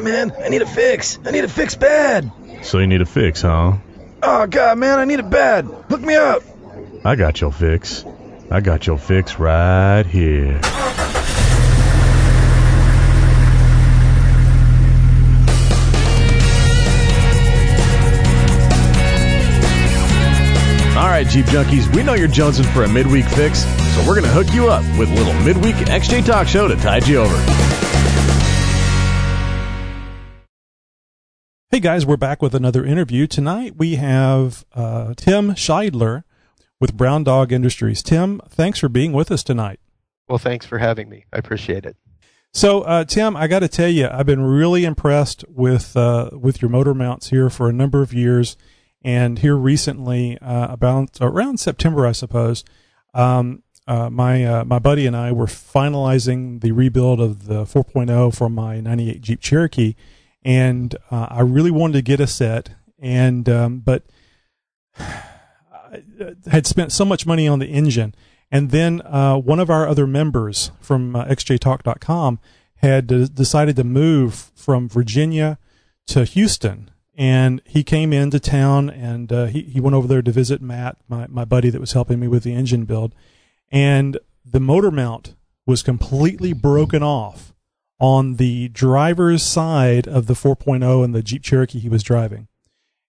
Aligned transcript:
Hey, 0.00 0.06
man, 0.06 0.32
I 0.42 0.48
need 0.48 0.62
a 0.62 0.66
fix. 0.66 1.18
I 1.26 1.30
need 1.30 1.44
a 1.44 1.48
fix 1.48 1.74
bad. 1.74 2.32
So 2.62 2.78
you 2.78 2.86
need 2.86 3.02
a 3.02 3.04
fix, 3.04 3.42
huh? 3.42 3.76
Oh, 4.22 4.46
God, 4.46 4.78
man, 4.78 4.98
I 4.98 5.04
need 5.04 5.18
it 5.18 5.28
bad. 5.28 5.66
Hook 5.66 6.00
me 6.00 6.14
up. 6.14 6.42
I 7.04 7.16
got 7.16 7.38
your 7.42 7.52
fix. 7.52 8.06
I 8.50 8.62
got 8.62 8.86
your 8.86 8.96
fix 8.96 9.38
right 9.38 10.06
here. 10.06 10.58
All 20.96 21.08
right, 21.08 21.26
Jeep 21.28 21.44
Junkies, 21.44 21.94
we 21.94 22.02
know 22.02 22.14
you're 22.14 22.26
jonesing 22.26 22.72
for 22.72 22.84
a 22.84 22.88
midweek 22.88 23.26
fix, 23.26 23.64
so 23.94 24.00
we're 24.06 24.18
going 24.18 24.24
to 24.24 24.30
hook 24.30 24.54
you 24.54 24.70
up 24.70 24.82
with 24.98 25.10
a 25.10 25.14
little 25.14 25.34
midweek 25.42 25.76
XJ 25.76 26.24
Talk 26.24 26.48
Show 26.48 26.68
to 26.68 26.76
tide 26.76 27.06
you 27.06 27.18
over. 27.18 27.89
Hey 31.72 31.78
guys, 31.78 32.04
we're 32.04 32.16
back 32.16 32.42
with 32.42 32.52
another 32.56 32.84
interview. 32.84 33.28
Tonight 33.28 33.74
we 33.76 33.94
have 33.94 34.64
uh, 34.74 35.14
Tim 35.16 35.52
Scheidler 35.52 36.24
with 36.80 36.96
Brown 36.96 37.22
Dog 37.22 37.52
Industries. 37.52 38.02
Tim, 38.02 38.40
thanks 38.48 38.80
for 38.80 38.88
being 38.88 39.12
with 39.12 39.30
us 39.30 39.44
tonight. 39.44 39.78
Well, 40.28 40.38
thanks 40.38 40.66
for 40.66 40.78
having 40.78 41.08
me. 41.08 41.26
I 41.32 41.38
appreciate 41.38 41.86
it. 41.86 41.96
So, 42.52 42.80
uh, 42.80 43.04
Tim, 43.04 43.36
I 43.36 43.46
got 43.46 43.60
to 43.60 43.68
tell 43.68 43.88
you, 43.88 44.08
I've 44.10 44.26
been 44.26 44.42
really 44.42 44.84
impressed 44.84 45.44
with 45.48 45.96
uh, 45.96 46.30
with 46.32 46.60
your 46.60 46.70
motor 46.70 46.92
mounts 46.92 47.30
here 47.30 47.48
for 47.48 47.68
a 47.68 47.72
number 47.72 48.02
of 48.02 48.12
years, 48.12 48.56
and 49.02 49.38
here 49.38 49.56
recently, 49.56 50.38
uh, 50.38 50.72
about 50.72 51.18
around 51.20 51.60
September, 51.60 52.04
I 52.04 52.10
suppose, 52.10 52.64
um, 53.14 53.62
uh, 53.86 54.10
my 54.10 54.44
uh, 54.44 54.64
my 54.64 54.80
buddy 54.80 55.06
and 55.06 55.16
I 55.16 55.30
were 55.30 55.46
finalizing 55.46 56.62
the 56.62 56.72
rebuild 56.72 57.20
of 57.20 57.46
the 57.46 57.62
4.0 57.62 58.34
for 58.36 58.48
my 58.48 58.80
'98 58.80 59.20
Jeep 59.20 59.40
Cherokee, 59.40 59.94
and 60.42 60.94
uh, 61.10 61.26
I 61.30 61.40
really 61.40 61.70
wanted 61.70 61.94
to 61.94 62.02
get 62.02 62.20
a 62.20 62.26
set, 62.26 62.70
and 62.98 63.48
um, 63.48 63.78
but 63.80 64.04
I 64.98 66.02
had 66.50 66.66
spent 66.66 66.92
so 66.92 67.04
much 67.04 67.26
money 67.26 67.48
on 67.48 67.58
the 67.58 67.66
engine. 67.66 68.14
And 68.50 68.70
then 68.70 69.00
uh, 69.02 69.36
one 69.36 69.60
of 69.60 69.70
our 69.70 69.86
other 69.86 70.06
members 70.06 70.72
from 70.80 71.14
uh, 71.14 71.24
xjtalk.com 71.26 72.40
had 72.76 73.34
decided 73.34 73.76
to 73.76 73.84
move 73.84 74.50
from 74.54 74.88
Virginia 74.88 75.58
to 76.08 76.24
Houston. 76.24 76.90
And 77.14 77.60
he 77.66 77.84
came 77.84 78.12
into 78.12 78.40
town 78.40 78.88
and 78.88 79.30
uh, 79.32 79.46
he, 79.46 79.62
he 79.62 79.80
went 79.80 79.94
over 79.94 80.08
there 80.08 80.22
to 80.22 80.32
visit 80.32 80.62
Matt, 80.62 80.96
my, 81.08 81.26
my 81.28 81.44
buddy 81.44 81.68
that 81.70 81.80
was 81.80 81.92
helping 81.92 82.18
me 82.18 82.28
with 82.28 82.42
the 82.42 82.54
engine 82.54 82.86
build. 82.86 83.14
And 83.70 84.18
the 84.44 84.60
motor 84.60 84.90
mount 84.90 85.34
was 85.66 85.82
completely 85.82 86.52
broken 86.52 87.02
off 87.02 87.52
on 88.00 88.36
the 88.36 88.68
driver's 88.68 89.42
side 89.42 90.08
of 90.08 90.26
the 90.26 90.34
4.0 90.34 91.04
and 91.04 91.14
the 91.14 91.22
Jeep 91.22 91.42
Cherokee 91.42 91.78
he 91.78 91.88
was 91.88 92.02
driving. 92.02 92.48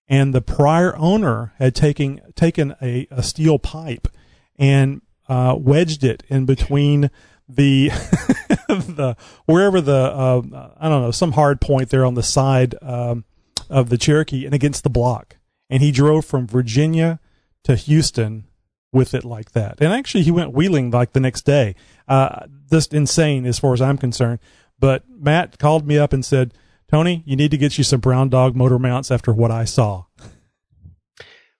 And 0.08 0.36
the 0.36 0.42
prior 0.42 0.95
owner 0.97 1.53
had 1.58 1.73
taken, 1.73 2.20
taken 2.36 2.75
a, 2.81 3.08
a 3.09 3.23
steel 3.23 3.58
pipe 3.58 4.09
and 4.58 5.02
uh, 5.30 5.56
wedged 5.58 6.03
it 6.03 6.23
in 6.28 6.45
between 6.45 7.09
the 7.47 7.89
the 8.67 9.16
wherever 9.45 9.81
the 9.81 9.94
uh, 9.94 10.72
I 10.80 10.89
don't 10.89 11.02
know 11.02 11.12
some 11.12 11.34
hard 11.34 11.62
point 11.62 11.89
there 11.89 12.06
on 12.06 12.16
the 12.16 12.23
side 12.23 12.75
um, 12.81 13.25
of 13.69 13.89
the 13.89 13.97
Cherokee 13.97 14.45
and 14.45 14.53
against 14.53 14.84
the 14.84 14.89
block, 14.89 15.38
and 15.69 15.81
he 15.81 15.92
drove 15.92 16.25
from 16.25 16.47
Virginia 16.47 17.19
to 17.64 17.75
Houston 17.75 18.45
with 18.92 19.14
it 19.14 19.23
like 19.23 19.52
that. 19.52 19.80
And 19.80 19.94
actually, 19.94 20.23
he 20.23 20.31
went 20.31 20.53
wheeling 20.53 20.92
like 20.92 21.14
the 21.14 21.19
next 21.19 21.45
day. 21.45 21.75
Uh, 22.08 22.45
just 22.69 22.94
insane 22.94 23.45
as 23.45 23.59
far 23.59 23.73
as 23.73 23.81
I'm 23.81 23.97
concerned. 23.97 24.39
But 24.82 25.04
Matt 25.08 25.60
called 25.60 25.88
me 25.88 25.98
up 25.98 26.12
and 26.12 26.26
said, 26.26 26.54
"Tony, 26.90 27.24
you 27.26 27.38
need 27.38 27.52
to 27.52 27.58
get 27.58 27.78
you 27.78 27.86
some 27.86 28.02
brown 28.02 28.28
dog 28.28 28.56
motor 28.58 28.80
mounts 28.80 29.12
after 29.12 29.32
what 29.32 29.52
I 29.52 29.64
saw." 29.64 30.06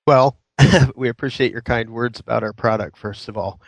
Well, 0.06 0.38
we 0.96 1.08
appreciate 1.08 1.54
your 1.54 1.62
kind 1.62 1.92
words 1.92 2.20
about 2.20 2.44
our 2.44 2.52
product, 2.52 2.98
first 2.98 3.30
of 3.30 3.38
all. 3.38 3.62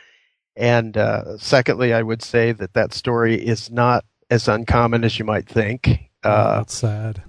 And 0.56 0.98
uh, 0.98 1.38
secondly, 1.38 1.94
I 1.94 2.02
would 2.02 2.22
say 2.22 2.52
that 2.52 2.74
that 2.74 2.94
story 2.94 3.36
is 3.36 3.72
not 3.72 4.04
as 4.30 4.48
uncommon 4.48 5.04
as 5.04 5.18
you 5.18 5.26
might 5.26 5.48
think. 5.48 6.10
Uh, 6.24 6.58
That's 6.58 6.76
sad. 6.76 7.24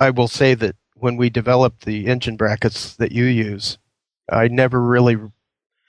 I 0.00 0.10
will 0.10 0.28
say 0.28 0.54
that 0.54 0.76
when 0.94 1.16
we 1.16 1.30
developed 1.30 1.84
the 1.84 2.06
engine 2.06 2.36
brackets 2.36 2.96
that 2.96 3.12
you 3.12 3.24
use, 3.24 3.78
I 4.30 4.48
never 4.48 4.80
really, 4.80 5.16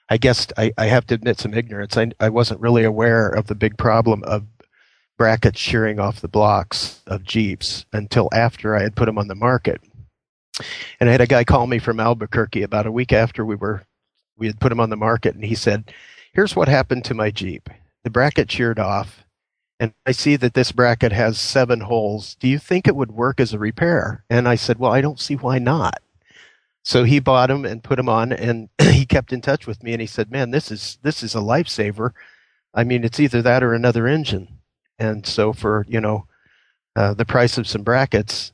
I 0.09 0.17
guess 0.17 0.47
I, 0.57 0.71
I 0.77 0.85
have 0.85 1.07
to 1.07 1.15
admit 1.15 1.39
some 1.39 1.53
ignorance. 1.53 1.97
I, 1.97 2.11
I 2.19 2.29
wasn't 2.29 2.61
really 2.61 2.83
aware 2.83 3.29
of 3.29 3.47
the 3.47 3.55
big 3.55 3.77
problem 3.77 4.23
of 4.23 4.45
brackets 5.23 5.57
shearing 5.57 6.01
off 6.01 6.19
the 6.19 6.27
blocks 6.27 7.01
of 7.07 7.23
Jeeps 7.23 7.85
until 7.93 8.27
after 8.33 8.75
I 8.75 8.81
had 8.81 8.93
put 8.93 9.05
them 9.05 9.17
on 9.17 9.29
the 9.29 9.35
market. 9.35 9.79
And 10.99 11.07
I 11.07 11.13
had 11.13 11.21
a 11.21 11.27
guy 11.27 11.45
call 11.45 11.65
me 11.65 11.79
from 11.79 12.01
Albuquerque 12.01 12.61
about 12.61 12.85
a 12.85 12.91
week 12.91 13.13
after 13.13 13.45
we 13.45 13.55
were 13.55 13.85
we 14.35 14.47
had 14.47 14.59
put 14.59 14.67
them 14.67 14.81
on 14.81 14.89
the 14.89 14.97
market, 14.97 15.33
and 15.33 15.45
he 15.45 15.55
said, 15.55 15.93
"Here's 16.33 16.57
what 16.57 16.67
happened 16.67 17.05
to 17.05 17.13
my 17.13 17.31
Jeep. 17.31 17.69
The 18.03 18.09
bracket 18.09 18.51
sheared 18.51 18.79
off, 18.79 19.23
and 19.79 19.93
I 20.05 20.11
see 20.11 20.35
that 20.35 20.55
this 20.55 20.73
bracket 20.73 21.13
has 21.13 21.39
seven 21.39 21.79
holes. 21.79 22.35
Do 22.35 22.49
you 22.49 22.59
think 22.59 22.85
it 22.85 22.97
would 22.97 23.11
work 23.13 23.39
as 23.39 23.53
a 23.53 23.59
repair?" 23.59 24.25
And 24.29 24.45
I 24.45 24.55
said, 24.55 24.77
"Well, 24.77 24.91
I 24.91 24.99
don't 24.99 25.21
see 25.21 25.35
why 25.35 25.57
not." 25.57 26.01
So 26.83 27.05
he 27.05 27.21
bought 27.21 27.47
them 27.47 27.63
and 27.63 27.81
put 27.81 27.95
them 27.95 28.09
on, 28.09 28.33
and 28.33 28.67
he 28.81 29.05
kept 29.05 29.31
in 29.31 29.39
touch 29.39 29.67
with 29.67 29.83
me, 29.83 29.93
and 29.93 30.01
he 30.01 30.07
said, 30.07 30.31
"Man, 30.31 30.51
this 30.51 30.69
is 30.69 30.97
this 31.01 31.23
is 31.23 31.33
a 31.33 31.37
lifesaver. 31.37 32.11
I 32.73 32.83
mean, 32.83 33.05
it's 33.05 33.21
either 33.21 33.41
that 33.41 33.63
or 33.63 33.73
another 33.73 34.05
engine." 34.05 34.59
And 34.99 35.25
so 35.25 35.53
for 35.53 35.85
you 35.87 35.99
know 35.99 36.27
uh, 36.95 37.13
the 37.13 37.25
price 37.25 37.57
of 37.57 37.67
some 37.67 37.83
brackets, 37.83 38.53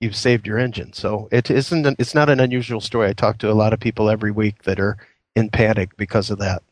you've 0.00 0.16
saved 0.16 0.46
your 0.46 0.58
engine. 0.58 0.92
So 0.92 1.28
it 1.32 1.50
isn't. 1.50 1.86
An, 1.86 1.96
it's 1.98 2.14
not 2.14 2.28
an 2.28 2.40
unusual 2.40 2.80
story. 2.80 3.08
I 3.08 3.12
talk 3.12 3.38
to 3.38 3.50
a 3.50 3.54
lot 3.54 3.72
of 3.72 3.80
people 3.80 4.10
every 4.10 4.30
week 4.30 4.64
that 4.64 4.78
are 4.78 4.96
in 5.34 5.48
panic 5.48 5.96
because 5.96 6.30
of 6.30 6.38
that. 6.38 6.62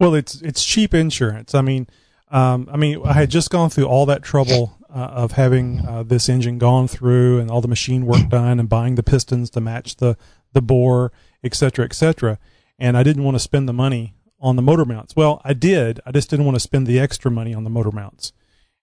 Well, 0.00 0.14
it's 0.14 0.40
it's 0.42 0.64
cheap 0.64 0.94
insurance. 0.94 1.54
I 1.54 1.60
mean, 1.60 1.86
um, 2.30 2.68
I 2.72 2.76
mean, 2.76 3.00
I 3.04 3.12
had 3.12 3.30
just 3.30 3.50
gone 3.50 3.70
through 3.70 3.86
all 3.86 4.06
that 4.06 4.22
trouble 4.22 4.76
uh, 4.92 4.98
of 4.98 5.32
having 5.32 5.86
uh, 5.86 6.02
this 6.02 6.28
engine 6.28 6.58
gone 6.58 6.88
through 6.88 7.38
and 7.38 7.50
all 7.50 7.60
the 7.60 7.68
machine 7.68 8.06
work 8.06 8.28
done 8.28 8.58
and 8.58 8.68
buying 8.68 8.96
the 8.96 9.02
pistons 9.02 9.50
to 9.50 9.60
match 9.60 9.96
the 9.96 10.16
the 10.52 10.62
bore, 10.62 11.12
et 11.44 11.54
cetera, 11.54 11.84
et 11.84 11.94
cetera. 11.94 12.38
And 12.78 12.96
I 12.96 13.02
didn't 13.02 13.22
want 13.22 13.36
to 13.36 13.38
spend 13.38 13.68
the 13.68 13.72
money 13.72 14.14
on 14.42 14.56
the 14.56 14.62
motor 14.62 14.84
mounts. 14.84 15.14
Well, 15.16 15.40
I 15.44 15.52
did. 15.54 16.00
I 16.04 16.10
just 16.12 16.28
didn't 16.28 16.44
want 16.44 16.56
to 16.56 16.60
spend 16.60 16.86
the 16.86 16.98
extra 16.98 17.30
money 17.30 17.54
on 17.54 17.64
the 17.64 17.70
motor 17.70 17.92
mounts. 17.92 18.32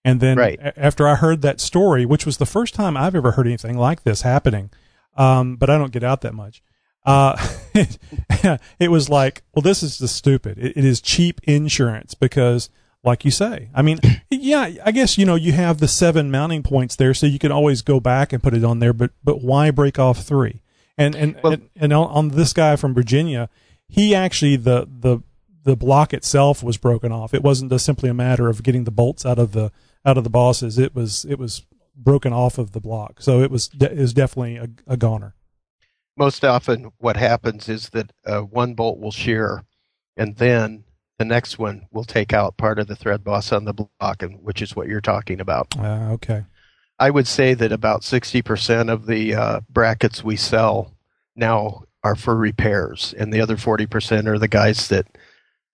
And 0.05 0.21
then 0.21 0.37
Right. 0.37 0.59
a- 0.61 0.79
after 0.79 1.07
I 1.07 1.15
heard 1.15 1.41
that 1.41 1.59
story, 1.59 2.05
which 2.05 2.25
was 2.25 2.37
the 2.37 2.45
first 2.45 2.73
time 2.73 2.95
I've 2.95 3.15
ever 3.15 3.31
heard 3.31 3.45
anything 3.47 3.77
like 3.77 4.03
this 4.03 4.21
happening, 4.21 4.69
um, 5.17 5.57
but 5.57 5.69
I 5.69 5.77
don't 5.77 5.91
get 5.91 6.03
out 6.03 6.21
that 6.21 6.33
much. 6.33 6.63
Uh, 7.05 7.35
it, 8.79 8.89
was 8.89 9.09
like, 9.09 9.43
well, 9.53 9.61
this 9.61 9.83
is 9.83 9.97
just 9.99 10.15
stupid. 10.15 10.57
It, 10.57 10.77
it 10.77 10.85
is 10.85 11.01
cheap 11.01 11.41
insurance 11.43 12.13
because, 12.13 12.69
like 13.03 13.25
you 13.25 13.31
say, 13.31 13.69
I 13.73 13.81
mean, 13.81 13.99
yeah, 14.29 14.69
I 14.85 14.91
guess 14.91 15.17
you 15.17 15.25
know 15.25 15.35
you 15.35 15.51
have 15.53 15.79
the 15.79 15.87
seven 15.87 16.29
mounting 16.31 16.63
points 16.63 16.95
there, 16.95 17.13
so 17.13 17.25
you 17.25 17.39
can 17.39 17.51
always 17.51 17.81
go 17.81 17.99
back 17.99 18.31
and 18.33 18.41
put 18.43 18.53
it 18.53 18.63
on 18.63 18.79
there. 18.79 18.93
But 18.93 19.11
but 19.23 19.41
why 19.41 19.71
break 19.71 19.97
off 19.99 20.23
three? 20.23 20.61
And 20.97 21.15
and 21.15 21.37
Well- 21.43 21.53
and, 21.53 21.69
and 21.77 21.93
on, 21.93 22.07
on 22.09 22.27
this 22.29 22.53
guy 22.53 22.75
from 22.75 22.93
Virginia, 22.93 23.49
he 23.87 24.13
actually 24.13 24.55
the 24.57 24.87
the 24.89 25.19
the 25.63 25.75
block 25.75 26.13
itself 26.13 26.63
was 26.63 26.77
broken 26.77 27.11
off. 27.11 27.33
It 27.33 27.43
wasn't 27.43 27.71
just 27.71 27.85
simply 27.85 28.09
a 28.09 28.13
matter 28.13 28.47
of 28.47 28.63
getting 28.63 28.83
the 28.83 28.91
bolts 28.91 29.25
out 29.25 29.39
of 29.39 29.51
the 29.51 29.71
out 30.05 30.17
of 30.17 30.23
the 30.23 30.29
bosses. 30.29 30.77
It 30.77 30.95
was 30.95 31.25
it 31.25 31.37
was 31.37 31.65
broken 31.95 32.33
off 32.33 32.57
of 32.57 32.71
the 32.71 32.79
block. 32.79 33.21
So 33.21 33.41
it 33.41 33.51
was 33.51 33.69
it 33.79 33.97
was 33.97 34.13
definitely 34.13 34.57
a, 34.57 34.69
a 34.87 34.97
goner. 34.97 35.35
Most 36.17 36.43
often, 36.43 36.91
what 36.97 37.15
happens 37.17 37.69
is 37.69 37.89
that 37.89 38.11
uh, 38.25 38.41
one 38.41 38.73
bolt 38.73 38.99
will 38.99 39.11
shear, 39.11 39.63
and 40.17 40.35
then 40.35 40.83
the 41.17 41.25
next 41.25 41.57
one 41.59 41.87
will 41.91 42.03
take 42.03 42.33
out 42.33 42.57
part 42.57 42.79
of 42.79 42.87
the 42.87 42.95
thread 42.95 43.23
boss 43.23 43.51
on 43.51 43.65
the 43.65 43.73
block, 43.73 44.21
and 44.21 44.41
which 44.41 44.61
is 44.61 44.75
what 44.75 44.87
you're 44.87 45.01
talking 45.01 45.39
about. 45.39 45.67
Uh, 45.77 46.11
okay. 46.13 46.45
I 46.97 47.09
would 47.09 47.27
say 47.27 47.53
that 47.53 47.71
about 47.71 48.01
60% 48.01 48.91
of 48.91 49.05
the 49.05 49.33
uh, 49.33 49.61
brackets 49.69 50.21
we 50.21 50.35
sell 50.35 50.93
now 51.35 51.83
are 52.03 52.15
for 52.15 52.35
repairs, 52.35 53.13
and 53.17 53.33
the 53.33 53.39
other 53.39 53.55
40% 53.55 54.27
are 54.27 54.37
the 54.37 54.47
guys 54.49 54.89
that 54.89 55.07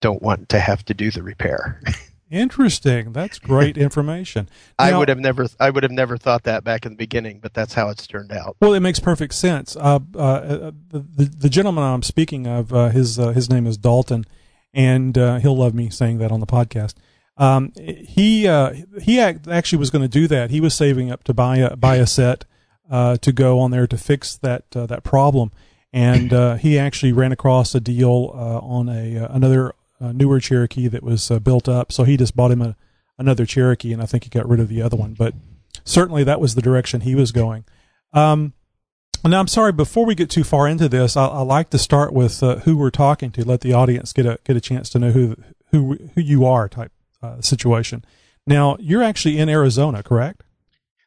don't 0.05 0.21
want 0.21 0.49
to 0.49 0.59
have 0.59 0.85
to 0.85 0.93
do 0.93 1.09
the 1.09 1.23
repair. 1.23 1.81
Interesting. 2.29 3.11
That's 3.11 3.39
great 3.39 3.75
information. 3.87 4.47
I 4.77 4.95
would 4.95 5.09
have 5.09 5.17
never, 5.17 5.47
I 5.59 5.71
would 5.71 5.81
have 5.81 5.91
never 5.91 6.15
thought 6.15 6.43
that 6.43 6.63
back 6.63 6.85
in 6.85 6.91
the 6.91 6.95
beginning, 6.97 7.39
but 7.39 7.55
that's 7.55 7.73
how 7.73 7.89
it's 7.89 8.05
turned 8.05 8.31
out. 8.31 8.55
Well, 8.61 8.73
it 8.75 8.81
makes 8.81 8.99
perfect 8.99 9.33
sense. 9.33 9.75
Uh, 9.75 9.99
uh, 10.15 10.71
the, 10.89 10.99
the 10.99 11.25
the 11.25 11.49
gentleman 11.49 11.83
I'm 11.83 12.03
speaking 12.03 12.45
of, 12.45 12.71
uh, 12.71 12.89
his 12.89 13.17
uh, 13.17 13.29
his 13.29 13.49
name 13.49 13.65
is 13.65 13.77
Dalton, 13.77 14.25
and 14.75 15.17
uh, 15.17 15.39
he'll 15.39 15.57
love 15.57 15.73
me 15.73 15.89
saying 15.89 16.19
that 16.19 16.31
on 16.31 16.39
the 16.39 16.45
podcast. 16.45 16.93
Um, 17.37 17.73
he 17.77 18.47
uh, 18.47 18.73
he 19.01 19.19
ac- 19.19 19.39
actually 19.49 19.79
was 19.79 19.89
going 19.89 20.03
to 20.03 20.07
do 20.07 20.27
that. 20.27 20.51
He 20.51 20.61
was 20.61 20.73
saving 20.73 21.11
up 21.11 21.23
to 21.25 21.33
buy 21.33 21.57
a 21.57 21.75
buy 21.75 21.95
a 21.95 22.05
set 22.05 22.45
uh, 22.91 23.17
to 23.17 23.31
go 23.31 23.59
on 23.59 23.71
there 23.71 23.87
to 23.87 23.97
fix 23.97 24.35
that 24.37 24.65
uh, 24.75 24.85
that 24.85 25.03
problem, 25.03 25.51
and 25.93 26.33
uh, 26.33 26.55
he 26.55 26.79
actually 26.79 27.13
ran 27.13 27.31
across 27.31 27.75
a 27.75 27.79
deal 27.79 28.31
uh, 28.33 28.59
on 28.59 28.89
a 28.89 29.17
uh, 29.17 29.27
another 29.35 29.74
uh, 29.99 30.11
newer 30.11 30.39
Cherokee 30.39 30.87
that 30.87 31.03
was 31.03 31.31
uh, 31.31 31.39
built 31.39 31.67
up. 31.67 31.91
So 31.91 32.03
he 32.03 32.17
just 32.17 32.35
bought 32.35 32.51
him 32.51 32.61
a, 32.61 32.75
another 33.17 33.45
Cherokee, 33.45 33.93
and 33.93 34.01
I 34.01 34.05
think 34.05 34.23
he 34.23 34.29
got 34.29 34.47
rid 34.47 34.59
of 34.59 34.69
the 34.69 34.81
other 34.81 34.97
one. 34.97 35.13
But 35.13 35.33
certainly 35.83 36.23
that 36.23 36.39
was 36.41 36.55
the 36.55 36.61
direction 36.61 37.01
he 37.01 37.15
was 37.15 37.31
going. 37.31 37.65
Um, 38.13 38.53
now, 39.23 39.39
I'm 39.39 39.47
sorry. 39.47 39.71
Before 39.71 40.05
we 40.05 40.13
get 40.13 40.29
too 40.29 40.43
far 40.43 40.67
into 40.67 40.87
this, 40.87 41.17
I, 41.17 41.25
I 41.25 41.41
like 41.41 41.71
to 41.71 41.79
start 41.79 42.13
with 42.13 42.43
uh, 42.43 42.57
who 42.57 42.77
we're 42.77 42.91
talking 42.91 43.31
to. 43.31 43.43
Let 43.43 43.61
the 43.61 43.73
audience 43.73 44.13
get 44.13 44.25
a 44.25 44.39
get 44.43 44.55
a 44.55 44.61
chance 44.61 44.89
to 44.91 44.99
know 44.99 45.11
who 45.11 45.35
who 45.71 45.97
who 46.13 46.21
you 46.21 46.45
are. 46.45 46.69
Type 46.69 46.91
uh, 47.23 47.41
situation. 47.41 48.05
Now, 48.45 48.77
you're 48.79 49.01
actually 49.01 49.39
in 49.39 49.49
Arizona, 49.49 50.03
correct? 50.03 50.43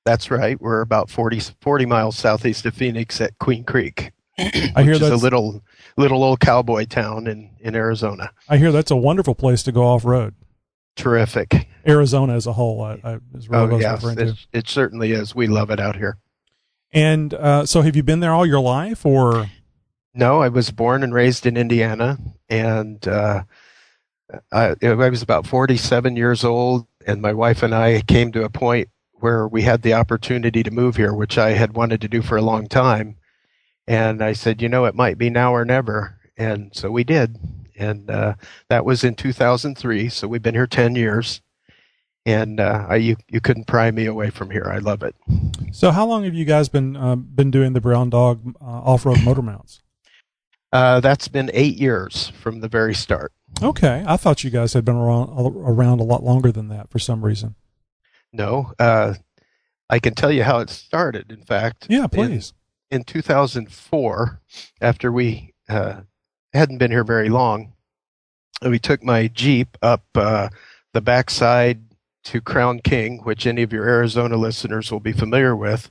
That's 0.04 0.30
right. 0.30 0.60
We're 0.60 0.80
about 0.80 1.10
40, 1.10 1.40
40 1.60 1.86
miles 1.86 2.16
southeast 2.16 2.66
of 2.66 2.74
Phoenix 2.74 3.20
at 3.20 3.38
Queen 3.38 3.62
Creek. 3.62 4.12
I 4.38 4.82
hear 4.82 4.98
that's 4.98 5.12
a 5.12 5.16
little 5.16 5.62
little 5.98 6.22
old 6.22 6.40
cowboy 6.40 6.86
town 6.86 7.26
in, 7.26 7.50
in 7.60 7.74
Arizona. 7.74 8.30
I 8.48 8.56
hear 8.56 8.72
that's 8.72 8.90
a 8.90 8.96
wonderful 8.96 9.34
place 9.34 9.62
to 9.64 9.72
go 9.72 9.84
off 9.84 10.04
road. 10.04 10.34
Terrific. 10.96 11.68
Arizona 11.86 12.34
as 12.34 12.46
a 12.46 12.52
whole, 12.52 12.82
I, 12.82 13.00
I 13.04 13.18
is 13.34 13.48
really 13.48 13.72
what 13.72 13.72
I 13.72 13.74
Oh 13.74 13.78
yes, 13.78 14.04
it, 14.04 14.46
it 14.52 14.68
certainly 14.68 15.12
is. 15.12 15.34
We 15.34 15.46
love 15.46 15.70
it 15.70 15.80
out 15.80 15.96
here. 15.96 16.18
And 16.92 17.34
uh, 17.34 17.66
so, 17.66 17.82
have 17.82 17.96
you 17.96 18.02
been 18.02 18.20
there 18.20 18.32
all 18.32 18.46
your 18.46 18.60
life, 18.60 19.04
or 19.04 19.50
No, 20.14 20.40
I 20.40 20.48
was 20.48 20.70
born 20.70 21.02
and 21.02 21.12
raised 21.12 21.46
in 21.46 21.56
Indiana, 21.56 22.18
and 22.48 23.06
uh, 23.06 23.42
I, 24.50 24.74
I 24.82 24.94
was 24.94 25.22
about 25.22 25.46
47 25.46 26.16
years 26.16 26.44
old, 26.44 26.86
and 27.06 27.20
my 27.20 27.32
wife 27.32 27.62
and 27.62 27.74
I 27.74 28.00
came 28.02 28.32
to 28.32 28.44
a 28.44 28.50
point 28.50 28.88
where 29.14 29.46
we 29.46 29.62
had 29.62 29.82
the 29.82 29.94
opportunity 29.94 30.62
to 30.62 30.70
move 30.70 30.96
here, 30.96 31.12
which 31.12 31.38
I 31.38 31.50
had 31.50 31.74
wanted 31.74 32.00
to 32.00 32.08
do 32.08 32.22
for 32.22 32.36
a 32.36 32.42
long 32.42 32.68
time. 32.68 33.16
And 33.88 34.22
I 34.22 34.34
said, 34.34 34.60
you 34.60 34.68
know, 34.68 34.84
it 34.84 34.94
might 34.94 35.16
be 35.16 35.30
now 35.30 35.54
or 35.54 35.64
never, 35.64 36.18
and 36.36 36.70
so 36.74 36.90
we 36.90 37.04
did. 37.04 37.38
And 37.78 38.10
uh, 38.10 38.34
that 38.68 38.84
was 38.84 39.02
in 39.02 39.14
2003. 39.14 40.08
So 40.10 40.28
we've 40.28 40.42
been 40.42 40.54
here 40.54 40.66
10 40.66 40.94
years, 40.94 41.40
and 42.26 42.60
uh, 42.60 42.86
I, 42.88 42.96
you 42.96 43.16
you 43.28 43.40
couldn't 43.40 43.66
pry 43.66 43.90
me 43.90 44.04
away 44.04 44.28
from 44.30 44.50
here. 44.50 44.70
I 44.70 44.78
love 44.78 45.02
it. 45.02 45.14
so? 45.72 45.90
How 45.90 46.04
long 46.06 46.24
have 46.24 46.34
you 46.34 46.44
guys 46.44 46.68
been 46.68 46.96
uh, 46.96 47.16
been 47.16 47.50
doing 47.50 47.72
the 47.72 47.80
Brown 47.80 48.10
Dog 48.10 48.54
uh, 48.60 48.64
off 48.64 49.06
road 49.06 49.22
motor 49.24 49.42
mounts? 49.42 49.80
Uh, 50.70 51.00
that's 51.00 51.28
been 51.28 51.50
eight 51.54 51.76
years 51.78 52.30
from 52.42 52.60
the 52.60 52.68
very 52.68 52.94
start. 52.94 53.32
Okay, 53.62 54.04
I 54.06 54.18
thought 54.18 54.44
you 54.44 54.50
guys 54.50 54.74
had 54.74 54.84
been 54.84 54.96
around 54.96 55.30
around 55.30 56.00
a 56.00 56.04
lot 56.04 56.22
longer 56.22 56.52
than 56.52 56.68
that 56.68 56.90
for 56.90 56.98
some 56.98 57.24
reason. 57.24 57.54
No, 58.34 58.72
uh, 58.78 59.14
I 59.88 59.98
can 59.98 60.14
tell 60.14 60.30
you 60.30 60.42
how 60.42 60.58
it 60.58 60.68
started. 60.68 61.32
In 61.32 61.42
fact, 61.42 61.86
Yeah, 61.88 62.06
please. 62.06 62.52
In, 62.90 63.04
2004, 63.04 64.40
after 64.80 65.12
we 65.12 65.52
uh, 65.68 66.00
hadn't 66.54 66.78
been 66.78 66.90
here 66.90 67.04
very 67.04 67.28
long, 67.28 67.74
we 68.62 68.78
took 68.78 69.02
my 69.02 69.28
Jeep 69.28 69.76
up 69.82 70.04
uh, 70.14 70.48
the 70.94 71.02
backside 71.02 71.82
to 72.24 72.40
Crown 72.40 72.80
King, 72.80 73.18
which 73.24 73.46
any 73.46 73.62
of 73.62 73.72
your 73.72 73.86
Arizona 73.86 74.36
listeners 74.36 74.90
will 74.90 75.00
be 75.00 75.12
familiar 75.12 75.54
with, 75.54 75.90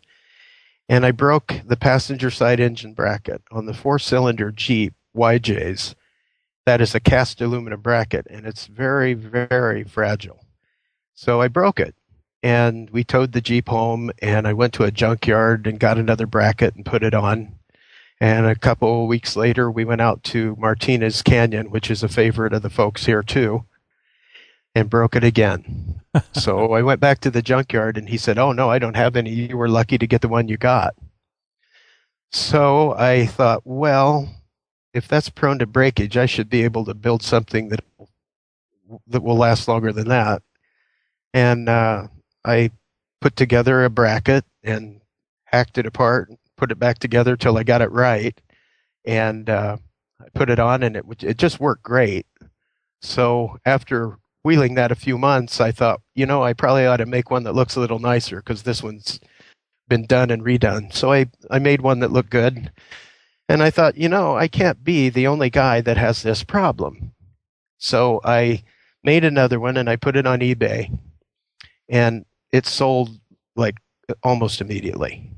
and 0.90 1.06
I 1.06 1.12
broke 1.12 1.62
the 1.66 1.78
passenger 1.78 2.32
side 2.32 2.60
engine 2.60 2.94
bracket 2.94 3.42
on 3.52 3.66
the 3.66 3.74
four-cylinder 3.74 4.52
Jeep 4.52 4.94
YJs. 5.16 5.96
That 6.66 6.82
is 6.82 6.96
a 6.96 7.00
cast 7.00 7.42
aluminum 7.42 7.82
bracket, 7.82 8.28
and 8.30 8.46
it's 8.46 8.66
very, 8.66 9.14
very 9.14 9.84
fragile. 9.84 10.46
So 11.14 11.42
I 11.42 11.48
broke 11.48 11.80
it 11.80 11.96
and 12.44 12.90
we 12.92 13.04
towed 13.04 13.32
the 13.32 13.42
Jeep 13.42 13.70
home 13.70 14.12
and 14.22 14.48
I 14.48 14.54
went 14.54 14.74
to 14.74 14.84
a 14.84 14.92
junkyard 14.92 15.68
and 15.68 15.80
got 15.80 15.98
another 15.98 16.26
bracket 16.26 16.76
and 16.76 16.86
put 16.86 17.04
it 17.04 17.14
on. 17.14 17.56
And 18.20 18.46
a 18.46 18.56
couple 18.56 19.04
of 19.04 19.08
weeks 19.08 19.36
later, 19.36 19.70
we 19.70 19.86
went 19.86 20.02
out 20.02 20.24
to 20.26 20.56
Martinez 20.58 21.22
Canyon, 21.22 21.70
which 21.70 21.92
is 21.92 22.02
a 22.04 22.10
favorite 22.10 22.54
of 22.54 22.64
the 22.64 22.70
folks 22.70 23.06
here 23.06 23.22
too, 23.22 23.66
and 24.74 24.90
broke 24.90 25.16
it 25.16 25.24
again. 25.24 26.02
so 26.32 26.74
I 26.74 26.82
went 26.82 27.00
back 27.00 27.20
to 27.22 27.32
the 27.32 27.44
junkyard 27.44 27.98
and 27.98 28.10
he 28.10 28.18
said, 28.18 28.40
Oh, 28.40 28.52
no, 28.52 28.72
I 28.72 28.80
don't 28.80 28.96
have 28.96 29.16
any. 29.16 29.32
You 29.32 29.58
were 29.58 29.70
lucky 29.70 29.98
to 30.00 30.08
get 30.08 30.22
the 30.22 30.28
one 30.28 30.48
you 30.48 30.58
got. 30.58 30.96
So 32.32 32.94
I 32.94 33.26
thought, 33.28 33.62
well, 33.66 34.30
if 34.94 35.08
that's 35.08 35.30
prone 35.30 35.60
to 35.60 35.68
breakage, 35.68 36.18
I 36.18 36.26
should 36.26 36.50
be 36.50 36.64
able 36.64 36.86
to 36.86 36.94
build 36.94 37.22
something 37.22 37.70
that 37.70 37.84
that 39.08 39.22
will 39.22 39.38
last 39.38 39.68
longer 39.68 39.92
than 39.92 40.08
that. 40.08 40.42
And 41.34 41.70
uh, 41.70 42.08
I 42.48 42.72
put 43.22 43.36
together 43.36 43.84
a 43.84 43.90
bracket 43.90 44.46
and 44.64 45.02
hacked 45.46 45.78
it 45.78 45.86
apart, 45.86 46.32
put 46.56 46.72
it 46.72 46.80
back 46.80 47.00
together 47.00 47.36
till 47.36 47.58
I 47.58 47.64
got 47.64 47.82
it 47.82 47.92
right, 47.92 48.40
and 49.06 49.50
uh, 49.50 49.78
I 50.22 50.26
put 50.34 50.50
it 50.50 50.60
on, 50.60 50.84
and 50.84 50.96
it 50.96 51.06
it 51.22 51.38
just 51.38 51.60
worked 51.60 51.84
great. 51.84 52.26
So 53.02 53.58
after 53.66 54.18
wheeling 54.44 54.76
that 54.76 54.92
a 54.92 54.96
few 54.96 55.18
months, 55.18 55.60
I 55.60 55.72
thought, 55.72 56.02
you 56.16 56.26
know, 56.26 56.42
I 56.42 56.54
probably 56.54 56.86
ought 56.86 56.98
to 56.98 57.06
make 57.06 57.30
one 57.30 57.44
that 57.44 57.56
looks 57.56 57.76
a 57.76 57.80
little 57.82 58.00
nicer 58.00 58.38
because 58.38 58.64
this 58.64 58.82
one's 58.82 59.20
been 59.90 60.06
done 60.06 60.32
and 60.32 60.44
redone. 60.44 60.94
So 60.94 61.12
I 61.12 61.28
I 61.52 61.60
made 61.60 61.82
one 61.82 62.00
that 62.00 62.12
looked 62.14 62.30
good, 62.30 62.72
and 63.50 63.62
I 63.62 63.70
thought, 63.72 63.98
you 63.98 64.10
know, 64.10 64.38
I 64.38 64.48
can't 64.48 64.84
be 64.84 65.10
the 65.10 65.28
only 65.28 65.50
guy 65.50 65.82
that 65.82 65.98
has 65.98 66.24
this 66.24 66.44
problem. 66.44 67.12
So 67.78 68.22
I 68.24 68.64
made 69.04 69.24
another 69.24 69.60
one 69.60 69.78
and 69.78 69.90
I 69.90 69.96
put 69.96 70.16
it 70.16 70.26
on 70.26 70.40
eBay 70.40 70.98
and 71.90 72.26
it 72.52 72.66
sold 72.66 73.10
like 73.56 73.78
almost 74.24 74.62
immediately. 74.62 75.32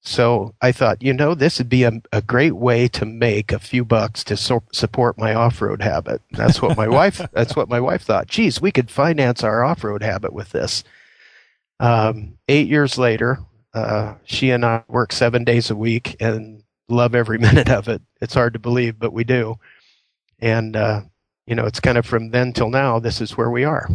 So 0.00 0.54
I 0.62 0.72
thought, 0.72 1.02
you 1.02 1.12
know, 1.12 1.34
this 1.34 1.58
would 1.58 1.68
be 1.68 1.82
a, 1.82 1.92
a 2.12 2.22
great 2.22 2.54
way 2.54 2.88
to 2.88 3.04
make 3.04 3.52
a 3.52 3.58
few 3.58 3.84
bucks 3.84 4.22
to 4.24 4.36
so- 4.36 4.62
support 4.72 5.18
my 5.18 5.34
off-road 5.34 5.82
habit. 5.82 6.22
That's 6.30 6.62
what 6.62 6.76
my 6.76 6.88
wife. 6.88 7.20
That's 7.32 7.56
what 7.56 7.68
my 7.68 7.80
wife 7.80 8.02
thought. 8.02 8.28
Geez, 8.28 8.60
we 8.60 8.70
could 8.70 8.90
finance 8.90 9.42
our 9.42 9.64
off-road 9.64 10.02
habit 10.02 10.32
with 10.32 10.50
this. 10.50 10.84
Um, 11.80 12.38
eight 12.48 12.68
years 12.68 12.96
later, 12.96 13.38
uh, 13.74 14.14
she 14.24 14.50
and 14.50 14.64
I 14.64 14.84
work 14.88 15.12
seven 15.12 15.44
days 15.44 15.70
a 15.70 15.76
week 15.76 16.16
and 16.20 16.62
love 16.88 17.14
every 17.14 17.38
minute 17.38 17.68
of 17.68 17.88
it. 17.88 18.00
It's 18.20 18.34
hard 18.34 18.52
to 18.54 18.58
believe, 18.58 18.98
but 18.98 19.12
we 19.12 19.24
do. 19.24 19.56
And 20.38 20.76
uh, 20.76 21.02
you 21.46 21.54
know, 21.54 21.66
it's 21.66 21.80
kind 21.80 21.98
of 21.98 22.06
from 22.06 22.30
then 22.30 22.52
till 22.52 22.70
now. 22.70 22.98
This 22.98 23.20
is 23.20 23.36
where 23.36 23.50
we 23.50 23.64
are. 23.64 23.88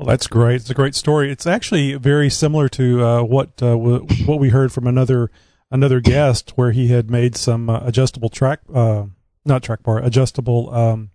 Well, 0.00 0.06
that's 0.06 0.28
great. 0.28 0.62
It's 0.62 0.70
a 0.70 0.74
great 0.74 0.94
story. 0.94 1.30
It's 1.30 1.46
actually 1.46 1.92
very 1.92 2.30
similar 2.30 2.70
to 2.70 3.04
uh, 3.04 3.22
what 3.22 3.62
uh, 3.62 3.76
w- 3.76 4.06
what 4.24 4.40
we 4.40 4.48
heard 4.48 4.72
from 4.72 4.86
another 4.86 5.30
another 5.70 6.00
guest, 6.00 6.54
where 6.56 6.70
he 6.70 6.88
had 6.88 7.10
made 7.10 7.36
some 7.36 7.68
uh, 7.68 7.80
adjustable 7.82 8.30
track, 8.30 8.60
uh, 8.74 9.04
not 9.44 9.62
track 9.62 9.82
bar, 9.82 9.98
adjustable 9.98 10.74
um, 10.74 11.10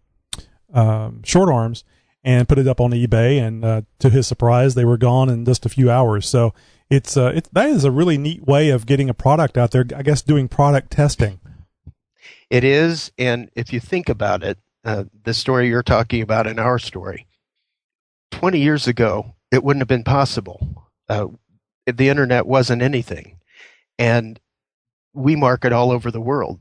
um, 0.71 1.23
short 1.23 1.49
arms, 1.49 1.83
and 2.23 2.47
put 2.47 2.59
it 2.59 2.67
up 2.67 2.79
on 2.79 2.91
eBay. 2.91 3.41
And 3.41 3.65
uh, 3.65 3.81
to 3.97 4.11
his 4.11 4.27
surprise, 4.27 4.75
they 4.75 4.85
were 4.85 4.97
gone 4.97 5.29
in 5.29 5.45
just 5.45 5.65
a 5.65 5.69
few 5.69 5.89
hours. 5.89 6.29
So 6.29 6.53
it's 6.87 7.17
uh, 7.17 7.31
it, 7.33 7.49
that 7.53 7.69
is 7.69 7.85
a 7.85 7.91
really 7.91 8.19
neat 8.19 8.45
way 8.45 8.69
of 8.69 8.85
getting 8.85 9.09
a 9.09 9.15
product 9.15 9.57
out 9.57 9.71
there. 9.71 9.85
I 9.95 10.03
guess 10.03 10.21
doing 10.21 10.47
product 10.47 10.91
testing. 10.91 11.39
It 12.51 12.63
is, 12.63 13.11
and 13.17 13.49
if 13.55 13.73
you 13.73 13.79
think 13.79 14.09
about 14.09 14.43
it, 14.43 14.59
uh, 14.83 15.05
the 15.23 15.33
story 15.33 15.69
you're 15.69 15.81
talking 15.81 16.21
about 16.21 16.45
in 16.45 16.59
our 16.59 16.77
story, 16.77 17.25
20 18.35 18.59
years 18.59 18.87
ago, 18.87 19.33
it 19.51 19.63
wouldn't 19.63 19.81
have 19.81 19.87
been 19.87 20.03
possible. 20.03 20.89
Uh, 21.07 21.27
the 21.85 22.09
internet 22.09 22.45
wasn't 22.45 22.81
anything, 22.81 23.39
and 23.97 24.39
we 25.13 25.35
market 25.35 25.71
all 25.71 25.91
over 25.91 26.11
the 26.11 26.21
world. 26.21 26.59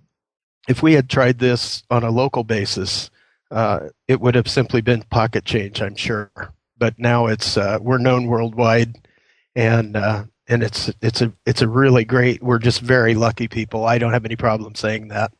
If 0.68 0.82
we 0.82 0.92
had 0.92 1.10
tried 1.10 1.38
this 1.40 1.82
on 1.90 2.04
a 2.04 2.10
local 2.10 2.44
basis, 2.44 3.10
uh, 3.50 3.88
it 4.06 4.20
would 4.20 4.36
have 4.36 4.48
simply 4.48 4.82
been 4.82 5.02
pocket 5.02 5.44
change, 5.44 5.82
I'm 5.82 5.96
sure. 5.96 6.30
But 6.78 6.98
now 6.98 7.26
it's 7.26 7.56
uh, 7.56 7.78
we're 7.80 7.98
known 7.98 8.26
worldwide, 8.26 9.08
and 9.56 9.96
uh, 9.96 10.24
and 10.46 10.62
it's 10.62 10.90
it's 11.02 11.22
a 11.22 11.32
it's 11.44 11.62
a 11.62 11.68
really 11.68 12.04
great. 12.04 12.42
We're 12.42 12.58
just 12.58 12.80
very 12.80 13.14
lucky 13.14 13.48
people. 13.48 13.84
I 13.84 13.98
don't 13.98 14.12
have 14.12 14.24
any 14.24 14.36
problem 14.36 14.74
saying 14.74 15.08
that. 15.08 15.32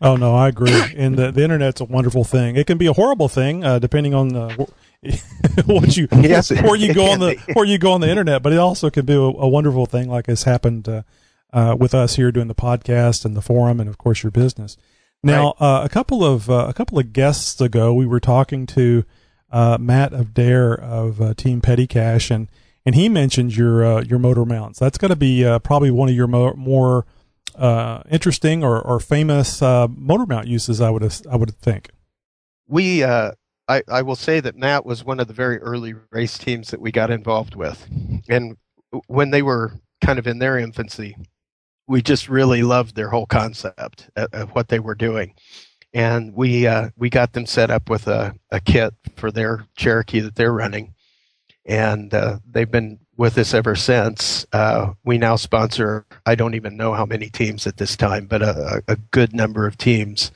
Oh 0.00 0.16
no, 0.16 0.34
I 0.34 0.48
agree. 0.48 0.80
And 0.96 1.16
the, 1.16 1.30
the 1.30 1.42
internet's 1.42 1.80
a 1.80 1.84
wonderful 1.84 2.24
thing. 2.24 2.56
It 2.56 2.66
can 2.66 2.78
be 2.78 2.86
a 2.86 2.92
horrible 2.92 3.28
thing, 3.28 3.64
uh, 3.64 3.78
depending 3.78 4.14
on 4.14 4.28
the 4.28 4.66
what 5.66 5.96
you 5.96 6.08
Yes, 6.12 6.50
where 6.50 6.76
you 6.76 6.92
go 6.92 7.10
on 7.10 7.20
the 7.20 7.40
be. 7.46 7.52
where 7.54 7.64
you 7.64 7.78
go 7.78 7.92
on 7.92 8.00
the 8.00 8.10
internet. 8.10 8.42
But 8.42 8.52
it 8.52 8.58
also 8.58 8.90
can 8.90 9.06
be 9.06 9.14
a, 9.14 9.18
a 9.18 9.48
wonderful 9.48 9.86
thing, 9.86 10.08
like 10.08 10.26
has 10.26 10.42
happened 10.42 10.88
uh, 10.88 11.02
uh, 11.52 11.76
with 11.78 11.94
us 11.94 12.16
here 12.16 12.30
doing 12.30 12.48
the 12.48 12.54
podcast 12.54 13.24
and 13.24 13.36
the 13.36 13.42
forum, 13.42 13.80
and 13.80 13.88
of 13.88 13.98
course 13.98 14.22
your 14.22 14.30
business. 14.30 14.76
Now, 15.22 15.54
uh, 15.60 15.82
a 15.84 15.88
couple 15.88 16.24
of 16.24 16.48
uh, 16.48 16.66
a 16.68 16.72
couple 16.72 16.98
of 16.98 17.12
guests 17.12 17.60
ago, 17.60 17.92
we 17.92 18.06
were 18.06 18.20
talking 18.20 18.66
to 18.68 19.04
uh, 19.50 19.76
Matt 19.78 20.12
of 20.12 20.32
Dare 20.32 20.72
of 20.72 21.20
uh, 21.20 21.34
Team 21.34 21.60
Petty 21.60 21.86
Cash, 21.86 22.30
and 22.30 22.48
and 22.86 22.94
he 22.94 23.08
mentioned 23.08 23.54
your 23.56 23.84
uh, 23.84 24.02
your 24.02 24.18
motor 24.18 24.44
mounts. 24.44 24.78
That's 24.78 24.98
going 24.98 25.10
to 25.10 25.16
be 25.16 25.44
uh, 25.44 25.58
probably 25.58 25.90
one 25.90 26.08
of 26.08 26.14
your 26.14 26.26
mo- 26.26 26.54
more 26.54 27.04
uh, 27.54 28.02
interesting 28.10 28.64
or, 28.64 28.80
or 28.80 29.00
famous 29.00 29.60
uh, 29.60 29.88
motor 29.88 30.24
mount 30.26 30.46
uses. 30.46 30.80
I 30.80 30.90
would 30.90 31.02
I 31.30 31.36
would 31.36 31.54
think. 31.56 31.90
we 32.66 33.02
uh, 33.02 33.32
I, 33.70 33.82
I 33.86 34.02
will 34.02 34.16
say 34.16 34.40
that 34.40 34.56
Matt 34.56 34.84
was 34.84 35.04
one 35.04 35.20
of 35.20 35.28
the 35.28 35.32
very 35.32 35.58
early 35.58 35.94
race 36.10 36.36
teams 36.36 36.72
that 36.72 36.80
we 36.80 36.90
got 36.90 37.08
involved 37.08 37.54
with, 37.54 37.86
and 38.28 38.56
when 39.06 39.30
they 39.30 39.42
were 39.42 39.74
kind 40.04 40.18
of 40.18 40.26
in 40.26 40.40
their 40.40 40.58
infancy, 40.58 41.16
we 41.86 42.02
just 42.02 42.28
really 42.28 42.62
loved 42.64 42.96
their 42.96 43.10
whole 43.10 43.26
concept 43.26 44.10
of, 44.16 44.50
what 44.50 44.68
they 44.68 44.80
were 44.80 44.96
doing, 44.96 45.34
and 45.94 46.34
we 46.34 46.66
uh, 46.66 46.90
we 46.96 47.08
got 47.08 47.32
them 47.32 47.46
set 47.46 47.70
up 47.70 47.88
with 47.88 48.08
a, 48.08 48.34
a 48.50 48.58
kit 48.58 48.92
for 49.14 49.30
their 49.30 49.64
Cherokee 49.76 50.18
that 50.18 50.34
they're 50.34 50.52
running, 50.52 50.92
and 51.64 52.12
uh, 52.12 52.40
they've 52.50 52.70
been 52.70 52.98
with 53.16 53.38
us 53.38 53.54
ever 53.54 53.76
since. 53.76 54.44
Uh, 54.52 54.94
we 55.04 55.16
now 55.16 55.36
sponsor, 55.36 56.06
I 56.26 56.34
don't 56.34 56.56
even 56.56 56.76
know 56.76 56.92
how 56.92 57.06
many 57.06 57.28
teams 57.28 57.68
at 57.68 57.76
this 57.76 57.96
time, 57.96 58.26
but 58.26 58.42
a, 58.42 58.82
a 58.88 58.96
good 58.96 59.32
number 59.32 59.68
of 59.68 59.76
teams 59.76 60.32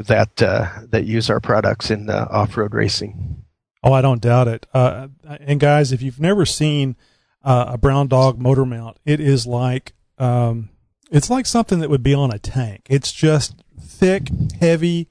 that 0.00 0.42
uh, 0.42 0.68
that 0.90 1.04
use 1.04 1.30
our 1.30 1.40
products 1.40 1.90
in 1.90 2.10
uh, 2.10 2.26
off 2.30 2.56
road 2.56 2.74
racing. 2.74 3.44
Oh, 3.82 3.92
I 3.92 4.00
don't 4.00 4.22
doubt 4.22 4.48
it. 4.48 4.66
Uh, 4.72 5.08
and 5.40 5.60
guys, 5.60 5.92
if 5.92 6.02
you've 6.02 6.20
never 6.20 6.46
seen 6.46 6.96
uh, 7.42 7.66
a 7.68 7.78
brown 7.78 8.08
dog 8.08 8.38
motor 8.38 8.64
mount, 8.64 8.98
it 9.04 9.20
is 9.20 9.46
like 9.46 9.92
um, 10.18 10.70
it's 11.10 11.30
like 11.30 11.46
something 11.46 11.80
that 11.80 11.90
would 11.90 12.02
be 12.02 12.14
on 12.14 12.32
a 12.32 12.38
tank. 12.38 12.86
It's 12.88 13.12
just 13.12 13.62
thick, 13.80 14.28
heavy, 14.60 15.08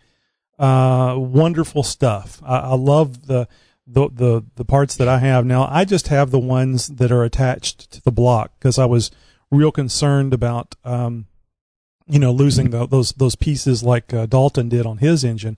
uh, 0.57 1.15
wonderful 1.17 1.83
stuff. 1.83 2.41
I, 2.43 2.57
I 2.57 2.75
love 2.75 3.27
the 3.27 3.47
the 3.85 4.09
the 4.09 4.45
the 4.55 4.65
parts 4.65 4.95
that 4.95 5.07
I 5.07 5.19
have 5.19 5.45
now. 5.45 5.67
I 5.69 5.85
just 5.85 6.07
have 6.07 6.31
the 6.31 6.39
ones 6.39 6.87
that 6.87 7.11
are 7.11 7.23
attached 7.23 7.91
to 7.91 8.01
the 8.01 8.11
block 8.11 8.53
because 8.57 8.79
I 8.79 8.85
was 8.85 9.11
real 9.51 9.71
concerned 9.71 10.33
about 10.33 10.75
um, 10.83 11.27
you 12.07 12.19
know 12.19 12.31
losing 12.31 12.69
the, 12.69 12.85
those 12.87 13.13
those 13.13 13.35
pieces 13.35 13.83
like 13.83 14.13
uh, 14.13 14.25
Dalton 14.25 14.69
did 14.69 14.85
on 14.85 14.97
his 14.97 15.23
engine. 15.23 15.57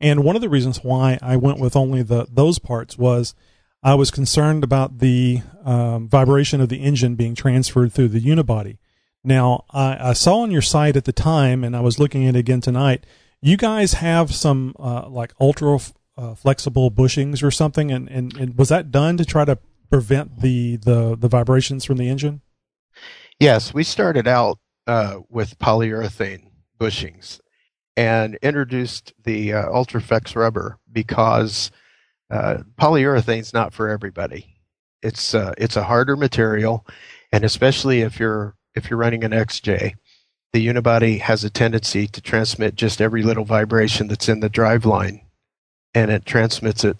And 0.00 0.24
one 0.24 0.36
of 0.36 0.42
the 0.42 0.48
reasons 0.48 0.84
why 0.84 1.18
I 1.22 1.36
went 1.36 1.58
with 1.58 1.76
only 1.76 2.02
the 2.02 2.26
those 2.30 2.58
parts 2.58 2.98
was 2.98 3.34
I 3.82 3.94
was 3.94 4.10
concerned 4.10 4.64
about 4.64 4.98
the 4.98 5.42
um, 5.64 6.08
vibration 6.08 6.60
of 6.60 6.68
the 6.68 6.82
engine 6.82 7.14
being 7.14 7.34
transferred 7.34 7.92
through 7.92 8.08
the 8.08 8.20
unibody. 8.20 8.78
Now 9.24 9.64
I, 9.70 10.10
I 10.10 10.12
saw 10.12 10.40
on 10.40 10.50
your 10.50 10.62
site 10.62 10.96
at 10.96 11.04
the 11.04 11.12
time, 11.12 11.64
and 11.64 11.76
I 11.76 11.80
was 11.80 11.98
looking 11.98 12.26
at 12.26 12.36
it 12.36 12.40
again 12.40 12.60
tonight. 12.60 13.04
You 13.40 13.56
guys 13.56 13.94
have 13.94 14.34
some 14.34 14.74
uh, 14.78 15.08
like 15.08 15.34
ultra 15.40 15.78
uh, 16.16 16.34
flexible 16.34 16.90
bushings 16.90 17.42
or 17.42 17.50
something, 17.50 17.90
and, 17.90 18.08
and, 18.08 18.34
and 18.36 18.58
was 18.58 18.70
that 18.70 18.90
done 18.90 19.16
to 19.18 19.24
try 19.24 19.44
to 19.44 19.58
prevent 19.90 20.40
the, 20.40 20.76
the, 20.76 21.16
the 21.16 21.28
vibrations 21.28 21.84
from 21.84 21.98
the 21.98 22.08
engine? 22.08 22.40
Yes, 23.38 23.74
we 23.74 23.84
started 23.84 24.26
out 24.26 24.58
uh, 24.86 25.20
with 25.28 25.58
polyurethane 25.58 26.48
bushings 26.78 27.40
and 27.96 28.36
introduced 28.42 29.12
the 29.24 29.52
uh, 29.52 29.68
Ultraflex 29.68 30.36
rubber 30.36 30.78
because 30.92 31.70
uh, 32.30 32.58
polyurethane 32.78 33.40
is 33.40 33.54
not 33.54 33.72
for 33.72 33.88
everybody. 33.88 34.56
It's 35.02 35.34
uh, 35.34 35.54
it's 35.58 35.76
a 35.76 35.84
harder 35.84 36.16
material, 36.16 36.86
and 37.32 37.44
especially 37.44 38.00
if 38.00 38.18
you're 38.18 38.56
if 38.74 38.90
you're 38.90 38.98
running 38.98 39.24
an 39.24 39.30
XJ, 39.30 39.94
the 40.52 40.66
unibody 40.66 41.20
has 41.20 41.44
a 41.44 41.50
tendency 41.50 42.06
to 42.08 42.20
transmit 42.20 42.74
just 42.74 43.00
every 43.00 43.22
little 43.22 43.44
vibration 43.44 44.08
that's 44.08 44.28
in 44.28 44.40
the 44.40 44.48
drive 44.48 44.84
line 44.84 45.20
and 45.94 46.10
it 46.10 46.26
transmits 46.26 46.84
it 46.84 46.98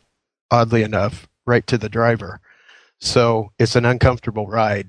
oddly 0.50 0.82
enough 0.82 1.28
right 1.46 1.66
to 1.66 1.76
the 1.76 1.88
driver. 1.88 2.40
So 2.98 3.52
it's 3.58 3.76
an 3.76 3.84
uncomfortable 3.84 4.46
ride. 4.46 4.88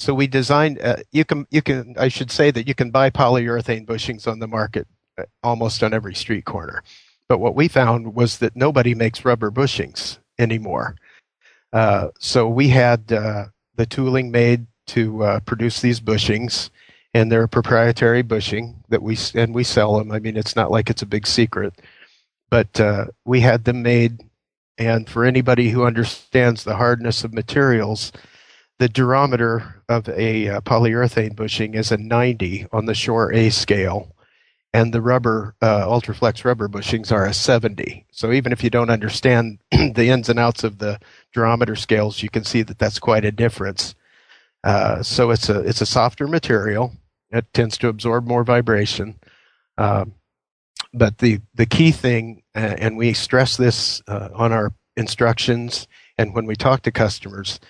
So 0.00 0.14
we 0.14 0.26
designed. 0.26 0.80
Uh, 0.80 0.96
you 1.12 1.24
can 1.24 1.46
you 1.50 1.62
can 1.62 1.94
I 1.98 2.08
should 2.08 2.30
say 2.30 2.50
that 2.50 2.66
you 2.66 2.74
can 2.74 2.90
buy 2.90 3.10
polyurethane 3.10 3.86
bushings 3.86 4.26
on 4.26 4.38
the 4.38 4.48
market 4.48 4.86
uh, 5.18 5.24
almost 5.42 5.82
on 5.82 5.92
every 5.92 6.14
street 6.14 6.46
corner. 6.46 6.82
But 7.28 7.38
what 7.38 7.54
we 7.54 7.68
found 7.68 8.14
was 8.14 8.38
that 8.38 8.56
nobody 8.56 8.94
makes 8.94 9.24
rubber 9.24 9.50
bushings 9.50 10.18
anymore. 10.38 10.96
Uh, 11.72 12.08
so 12.18 12.48
we 12.48 12.68
had 12.68 13.12
uh, 13.12 13.46
the 13.76 13.86
tooling 13.86 14.30
made 14.30 14.66
to 14.88 15.22
uh, 15.22 15.40
produce 15.40 15.80
these 15.80 16.00
bushings, 16.00 16.70
and 17.14 17.30
they're 17.30 17.44
a 17.44 17.48
proprietary 17.48 18.22
bushing 18.22 18.82
that 18.88 19.02
we 19.02 19.18
and 19.34 19.54
we 19.54 19.64
sell 19.64 19.98
them. 19.98 20.10
I 20.12 20.18
mean, 20.18 20.36
it's 20.36 20.56
not 20.56 20.70
like 20.70 20.90
it's 20.90 21.02
a 21.02 21.06
big 21.06 21.26
secret 21.26 21.74
but 22.50 22.80
uh, 22.80 23.06
we 23.24 23.40
had 23.40 23.64
them 23.64 23.82
made. 23.82 24.20
And 24.76 25.08
for 25.08 25.24
anybody 25.24 25.70
who 25.70 25.84
understands 25.84 26.64
the 26.64 26.76
hardness 26.76 27.22
of 27.22 27.32
materials, 27.32 28.12
the 28.80 28.88
durometer 28.88 29.74
of 29.90 30.08
a 30.08 30.48
uh, 30.48 30.60
polyurethane 30.62 31.36
bushing 31.36 31.74
is 31.74 31.92
a 31.92 31.98
90 31.98 32.66
on 32.72 32.86
the 32.86 32.94
Shore 32.94 33.30
A 33.30 33.50
scale, 33.50 34.16
and 34.72 34.94
the 34.94 35.02
rubber 35.02 35.54
uh, 35.60 35.86
Ultraflex 35.86 36.46
rubber 36.46 36.66
bushings 36.66 37.12
are 37.12 37.26
a 37.26 37.34
70. 37.34 38.06
So 38.10 38.32
even 38.32 38.52
if 38.52 38.64
you 38.64 38.70
don't 38.70 38.88
understand 38.88 39.58
the 39.70 40.08
ins 40.08 40.30
and 40.30 40.38
outs 40.38 40.64
of 40.64 40.78
the 40.78 40.98
durometer 41.36 41.76
scales, 41.76 42.22
you 42.22 42.30
can 42.30 42.42
see 42.42 42.62
that 42.62 42.78
that's 42.78 42.98
quite 42.98 43.26
a 43.26 43.30
difference. 43.30 43.94
Uh, 44.64 45.02
so 45.02 45.30
it's 45.30 45.50
a 45.50 45.60
it's 45.60 45.82
a 45.82 45.86
softer 45.86 46.26
material. 46.26 46.94
It 47.30 47.52
tends 47.52 47.76
to 47.78 47.88
absorb 47.88 48.26
more 48.26 48.44
vibration. 48.44 49.20
Um, 49.76 50.14
but 50.94 51.18
the 51.18 51.42
the 51.52 51.66
key 51.66 51.92
thing, 51.92 52.44
and 52.54 52.96
we 52.96 53.12
stress 53.12 53.58
this 53.58 54.02
uh, 54.08 54.30
on 54.34 54.52
our 54.52 54.72
instructions 54.96 55.86
and 56.16 56.34
when 56.34 56.44
we 56.44 56.54
talk 56.54 56.82
to 56.82 56.92
customers, 56.92 57.60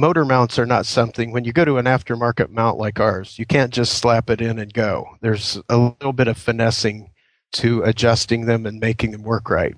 motor 0.00 0.24
mounts 0.24 0.58
are 0.58 0.66
not 0.66 0.86
something. 0.86 1.30
When 1.30 1.44
you 1.44 1.52
go 1.52 1.64
to 1.64 1.76
an 1.76 1.84
aftermarket 1.84 2.50
mount 2.50 2.78
like 2.78 2.98
ours, 2.98 3.38
you 3.38 3.44
can't 3.44 3.72
just 3.72 3.98
slap 3.98 4.30
it 4.30 4.40
in 4.40 4.58
and 4.58 4.72
go. 4.72 5.16
There's 5.20 5.60
a 5.68 5.76
little 5.76 6.14
bit 6.14 6.26
of 6.26 6.38
finessing 6.38 7.10
to 7.52 7.82
adjusting 7.82 8.46
them 8.46 8.64
and 8.64 8.80
making 8.80 9.10
them 9.10 9.22
work 9.22 9.50
right. 9.50 9.74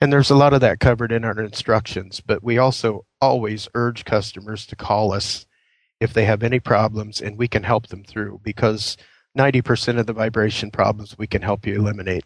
And 0.00 0.12
there's 0.12 0.30
a 0.30 0.36
lot 0.36 0.52
of 0.52 0.60
that 0.60 0.80
covered 0.80 1.12
in 1.12 1.24
our 1.24 1.40
instructions, 1.40 2.20
but 2.20 2.42
we 2.42 2.58
also 2.58 3.06
always 3.20 3.68
urge 3.74 4.04
customers 4.04 4.66
to 4.66 4.76
call 4.76 5.12
us 5.12 5.46
if 6.00 6.12
they 6.12 6.24
have 6.24 6.42
any 6.42 6.60
problems 6.60 7.20
and 7.20 7.38
we 7.38 7.48
can 7.48 7.62
help 7.62 7.86
them 7.88 8.04
through 8.04 8.40
because 8.42 8.96
90% 9.38 9.98
of 9.98 10.06
the 10.06 10.12
vibration 10.12 10.70
problems 10.70 11.16
we 11.16 11.26
can 11.26 11.42
help 11.42 11.66
you 11.66 11.74
eliminate. 11.74 12.24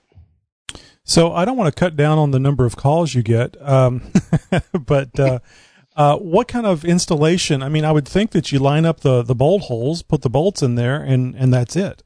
So 1.05 1.33
I 1.33 1.45
don't 1.45 1.57
want 1.57 1.75
to 1.75 1.79
cut 1.79 1.97
down 1.97 2.19
on 2.19 2.31
the 2.33 2.39
number 2.39 2.67
of 2.67 2.77
calls 2.77 3.15
you 3.15 3.23
get, 3.23 3.57
um, 3.67 4.03
but 4.73 5.19
uh, 5.19 5.39
uh, 5.99 6.17
what 6.17 6.47
kind 6.47 6.65
of 6.65 6.85
installation? 6.85 7.61
I 7.61 7.69
mean, 7.69 7.85
I 7.85 7.91
would 7.91 8.07
think 8.07 8.31
that 8.31 8.53
you 8.53 8.61
line 8.61 8.87
up 8.87 9.01
the, 9.01 9.23
the 9.25 9.35
bolt 9.35 9.63
holes, 9.63 10.03
put 10.03 10.23
the 10.23 10.31
bolts 10.31 10.63
in 10.63 10.77
there, 10.77 11.03
and, 11.03 11.35
and 11.35 11.53
that's 11.53 11.75
it. 11.75 12.05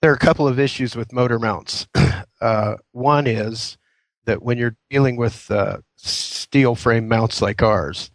There 0.00 0.10
are 0.10 0.14
a 0.14 0.18
couple 0.18 0.48
of 0.48 0.58
issues 0.58 0.96
with 0.96 1.12
motor 1.12 1.38
mounts. 1.38 1.86
Uh, 2.38 2.76
one 2.92 3.26
is 3.26 3.78
that 4.26 4.42
when 4.42 4.58
you're 4.58 4.76
dealing 4.90 5.16
with 5.16 5.50
uh, 5.50 5.78
steel 5.96 6.74
frame 6.74 7.08
mounts 7.08 7.40
like 7.40 7.62
ours, 7.62 8.10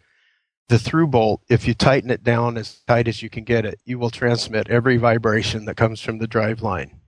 the 0.68 0.78
through 0.78 1.08
bolt, 1.08 1.42
if 1.50 1.66
you 1.66 1.74
tighten 1.74 2.08
it 2.08 2.22
down 2.22 2.56
as 2.56 2.82
tight 2.86 3.08
as 3.08 3.20
you 3.20 3.28
can 3.28 3.42
get 3.42 3.64
it, 3.64 3.80
you 3.84 3.98
will 3.98 4.10
transmit 4.10 4.70
every 4.70 4.96
vibration 4.96 5.64
that 5.64 5.76
comes 5.76 6.00
from 6.00 6.18
the 6.18 6.28
drive 6.28 6.62
line. 6.62 7.00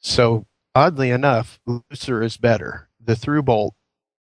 So 0.00 0.44
oddly 0.74 1.10
enough, 1.10 1.60
looser 1.66 2.20
is 2.20 2.36
better. 2.36 2.88
The 3.00 3.14
through 3.14 3.44
bolt, 3.44 3.76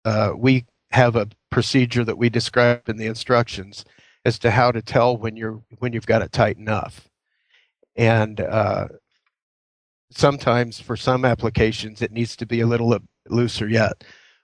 uh, 0.04 0.32
we 0.36 0.66
have 0.90 1.14
a 1.14 1.28
procedure 1.52 2.04
that 2.04 2.18
we 2.18 2.28
describe 2.28 2.88
in 2.88 2.96
the 2.96 3.06
instructions 3.06 3.84
as 4.24 4.38
to 4.40 4.50
how 4.50 4.72
to 4.72 4.82
tell 4.82 5.16
when 5.16 5.36
you're 5.36 5.62
when 5.78 5.92
you've 5.92 6.06
got 6.06 6.22
it 6.22 6.32
tight 6.32 6.56
enough. 6.56 7.08
And 7.94 8.40
uh, 8.40 8.88
sometimes 10.10 10.80
for 10.80 10.96
some 10.96 11.24
applications, 11.24 12.02
it 12.02 12.12
needs 12.12 12.34
to 12.36 12.46
be 12.46 12.60
a 12.60 12.66
little 12.66 12.98
looser 13.28 13.68
yet 13.68 14.02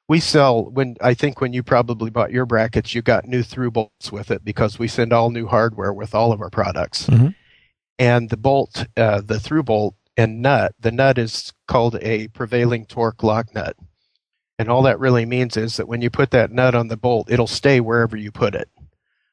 we 0.09 0.21
sell 0.21 0.65
when 0.71 0.97
I 1.03 1.15
think 1.15 1.41
when 1.41 1.53
you 1.53 1.63
probably 1.63 2.11
bought 2.11 2.33
your 2.33 2.47
brackets, 2.47 2.95
you 2.95 3.03
got 3.03 3.27
new 3.27 3.43
through 3.43 3.71
bolts 3.73 4.11
with 4.11 4.31
it 4.31 4.43
because 4.43 4.79
we 4.79 4.89
send 4.89 5.13
all 5.13 5.31
new 5.31 5.47
hardware 5.47 5.93
with 5.93 6.15
all 6.15 6.33
of 6.33 6.41
our 6.41 6.51
products. 6.51 7.07
Mm-hmm. 7.07 7.29
And 7.99 8.31
the 8.31 8.37
bolt, 8.39 8.87
uh, 8.97 9.21
the 9.21 9.39
through 9.39 9.65
bolt 9.65 9.95
and 10.17 10.41
nut, 10.41 10.75
the 10.81 10.91
nut 10.91 11.19
is 11.19 11.53
called 11.67 11.97
a 12.01 12.29
prevailing 12.29 12.87
torque 12.87 13.23
lock 13.23 13.55
nut. 13.55 13.77
And 14.59 14.69
all 14.69 14.83
that 14.83 14.99
really 14.99 15.25
means 15.25 15.57
is 15.57 15.77
that 15.77 15.87
when 15.87 16.03
you 16.03 16.11
put 16.11 16.31
that 16.33 16.51
nut 16.51 16.75
on 16.75 16.89
the 16.89 16.97
bolt, 16.97 17.31
it'll 17.31 17.47
stay 17.47 17.81
wherever 17.81 18.17
you 18.17 18.33
put 18.33 18.55
it. 18.55 18.69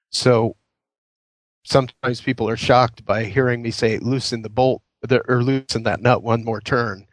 So 0.10 0.56
sometimes 1.64 2.22
people 2.22 2.48
are 2.48 2.58
shocked 2.58 3.06
by 3.06 3.24
hearing 3.24 3.62
me 3.62 3.72
say 3.72 3.98
loosen 3.98 4.44
the 4.44 4.50
bolt 4.50 4.82
or 5.28 5.44
loosen 5.44 5.84
that 5.84 6.02
nut 6.02 6.24
one 6.24 6.44
more 6.44 6.62
turn 6.62 7.08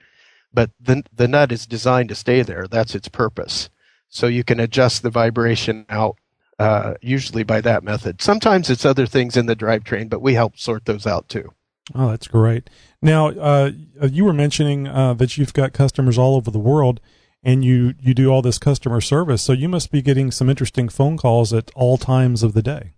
but 0.54 0.71
the, 0.81 1.02
the 1.14 1.28
nut 1.28 1.52
is 1.52 1.66
designed 1.66 2.09
to 2.11 2.14
stay 2.14 2.42
there. 2.42 2.66
That's 2.69 2.95
its 2.95 3.09
purpose. 3.09 3.71
So 4.09 4.26
you 4.26 4.45
can 4.45 4.61
adjust 4.61 5.02
the 5.02 5.11
vibration 5.11 5.87
out 5.88 6.16
uh, 6.59 6.95
usually 7.00 7.42
by 7.42 7.61
that 7.62 7.83
method. 7.83 8.21
Sometimes 8.21 8.69
it's 8.69 8.85
other 8.85 9.07
things 9.07 9.37
in 9.37 9.47
the 9.47 9.57
drivetrain, 9.57 10.09
but 10.09 10.21
we 10.21 10.35
help 10.35 10.59
sort 10.59 10.85
those 10.85 11.07
out 11.07 11.28
too. 11.28 11.52
Oh, 11.95 12.11
that's 12.11 12.28
great. 12.28 12.71
Now, 13.00 13.28
uh, 13.31 13.73
you 14.02 14.25
were 14.25 14.33
mentioning 14.33 14.87
uh, 14.87 15.14
that 15.14 15.37
you've 15.37 15.54
got 15.54 15.73
customers 15.73 16.19
all 16.19 16.37
over 16.37 16.50
the 16.50 16.59
world, 16.59 17.00
and 17.43 17.65
you 17.65 17.95
you 18.01 18.15
do 18.15 18.29
all 18.29 18.43
this 18.43 18.59
customer 18.59 19.01
service. 19.01 19.43
So 19.43 19.53
you 19.53 19.69
must 19.69 19.91
be 19.91 20.03
getting 20.03 20.31
some 20.31 20.49
interesting 20.49 20.89
phone 20.89 21.17
calls 21.17 21.53
at 21.53 21.71
all 21.75 21.99
times 21.99 22.43
of 22.43 22.53
the 22.55 22.63
day. 22.63 22.93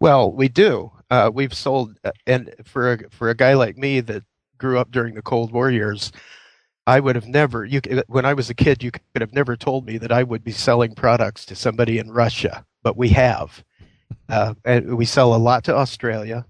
Well, 0.00 0.30
we 0.32 0.48
do. 0.48 0.92
Uh, 1.10 1.30
we've 1.32 1.54
sold, 1.54 1.98
uh, 2.04 2.10
and 2.26 2.54
for 2.64 2.92
a, 2.92 3.10
for 3.10 3.30
a 3.30 3.34
guy 3.34 3.54
like 3.54 3.76
me 3.76 4.00
that 4.00 4.24
grew 4.58 4.78
up 4.78 4.90
during 4.90 5.14
the 5.14 5.22
Cold 5.22 5.52
War 5.52 5.70
years, 5.70 6.12
I 6.86 7.00
would 7.00 7.14
have 7.14 7.26
never, 7.26 7.64
you, 7.64 7.80
when 8.08 8.24
I 8.24 8.34
was 8.34 8.50
a 8.50 8.54
kid, 8.54 8.82
you 8.82 8.90
could 8.90 9.20
have 9.20 9.32
never 9.32 9.56
told 9.56 9.86
me 9.86 9.98
that 9.98 10.12
I 10.12 10.22
would 10.22 10.44
be 10.44 10.52
selling 10.52 10.94
products 10.94 11.46
to 11.46 11.56
somebody 11.56 11.98
in 11.98 12.10
Russia, 12.10 12.64
but 12.82 12.96
we 12.96 13.08
have. 13.10 13.64
Uh, 14.28 14.54
and 14.64 14.96
we 14.96 15.04
sell 15.04 15.34
a 15.34 15.36
lot 15.36 15.64
to 15.64 15.74
Australia, 15.74 16.44